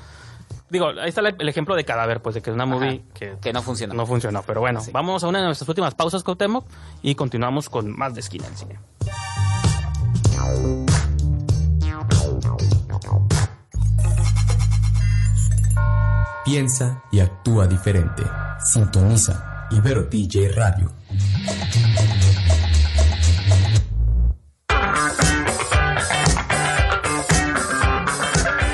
[0.68, 3.36] Digo, ahí está el ejemplo de Cadáver, pues de que es una movie Ajá, que,
[3.40, 3.94] que no funcionó.
[3.94, 4.42] no funcionó.
[4.42, 4.90] Pero bueno, Sí.
[4.92, 6.66] vamos a una de nuestras últimas pausas, Cuauhtémoc,
[7.04, 8.80] y continuamos con más de Esquina del Cine.
[16.46, 18.22] Piensa y actúa diferente.
[18.64, 20.94] Sintoniza Ibero DJ Radio.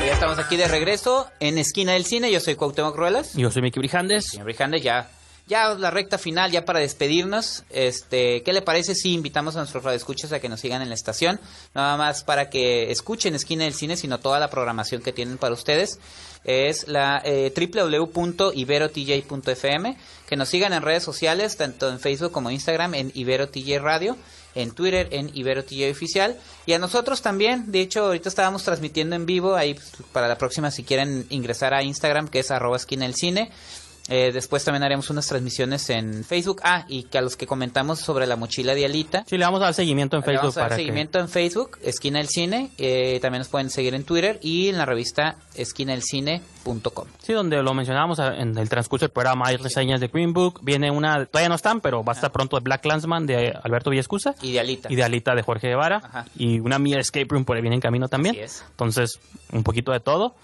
[0.01, 2.29] Y Ya estamos aquí de regreso en Esquina del Cine.
[2.31, 3.33] Yo soy Cuauhtémoc Ruelas.
[3.35, 4.27] Yo soy Mickey Brijandes.
[4.27, 5.09] Señor Brijandes, ya,
[5.51, 7.65] ya la recta final, ya para despedirnos.
[7.71, 10.95] Este, ¿Qué le parece si invitamos a nuestros radioescuchas a que nos sigan en la
[10.95, 11.41] estación?
[11.75, 15.53] Nada más para que escuchen Esquina del Cine, sino toda la programación que tienen para
[15.53, 15.99] ustedes.
[16.45, 19.97] Es la eh, www.iberotj.fm.
[20.25, 24.15] Que nos sigan en redes sociales, tanto en Facebook como Instagram, en Ibero TJ Radio.
[24.55, 26.39] En Twitter, en Ibero TJ Oficial.
[26.65, 27.73] Y a nosotros también.
[27.73, 29.55] De hecho, ahorita estábamos transmitiendo en vivo.
[29.55, 33.15] Ahí pues, para la próxima, si quieren ingresar a Instagram, que es arroba esquina del
[33.15, 33.51] cine.
[34.09, 36.61] Eh, después también haremos unas transmisiones en Facebook.
[36.63, 39.23] Ah, y que a los que comentamos sobre la mochila de Alita.
[39.27, 41.19] Sí, le vamos a dar seguimiento en Le Facebook vamos a dar para que- seguimiento
[41.19, 42.71] en Facebook, Esquina del Cine.
[42.77, 47.07] eh, también nos pueden seguir en Twitter y en la revista esquinaelcine.com.
[47.21, 50.91] Sí, donde lo mencionábamos en el transcurso del programa, hay reseñas de Green Book, viene
[50.91, 54.35] una, todavía no están, pero va a estar pronto de Black Landsman de Alberto Villescusa.
[54.41, 54.89] Y de Alita.
[54.91, 56.01] Y de Alita de Jorge Guevara.
[56.03, 56.25] Ajá.
[56.37, 58.35] Y una mía Escape Room por ahí viene en camino también.
[58.35, 58.65] Así es.
[58.71, 59.19] Entonces,
[59.51, 60.35] un poquito de todo.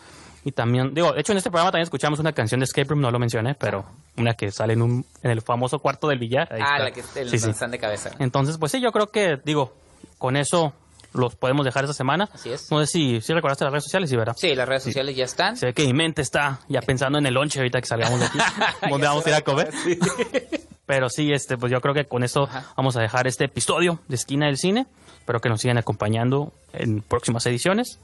[0.45, 3.01] Y también, digo, de hecho en este programa también escuchamos una canción de Escape Room,
[3.01, 3.85] no lo mencioné, pero
[4.17, 6.47] una que sale en, un, en el famoso cuarto del billar.
[6.51, 6.83] Ahí ah, está.
[6.83, 8.11] la que el Sí, de cabeza.
[8.19, 9.73] Entonces, pues sí, yo creo que, digo,
[10.17, 10.73] con eso
[11.13, 12.29] los podemos dejar esta semana.
[12.33, 12.71] Así es.
[12.71, 14.33] No sé si, si recordaste las redes sociales, sí, ¿verdad?
[14.37, 15.57] Sí, las redes sociales ya están.
[15.57, 18.25] Se ve que mi mente está ya pensando en el lonche ahorita que salgamos de
[18.27, 18.37] aquí,
[18.89, 19.71] donde vamos a ir a comer.
[20.85, 22.65] Pero sí, este, pues yo creo que con Ajá.
[22.77, 24.85] vamos a dejar este episodio de Esquina del Cine.
[25.19, 27.99] Espero que nos sigan acompañando en próximas ediciones.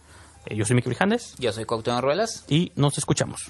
[0.45, 2.45] Eh, yo soy Miki Brijandes Yo soy Cuauhtémoc Ruelas.
[2.49, 3.49] y nos escuchamos.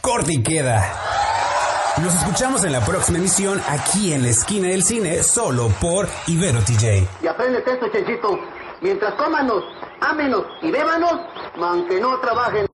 [0.00, 0.94] Corte y queda.
[1.98, 6.60] Nos escuchamos en la próxima emisión aquí en la esquina del cine, solo por Ibero
[6.60, 7.06] TJ.
[7.22, 8.38] Y apréndete esto, Chenchito.
[8.80, 9.64] Mientras cómanos,
[10.00, 11.12] ámenos y bébanos,
[11.60, 12.66] aunque no trabajen.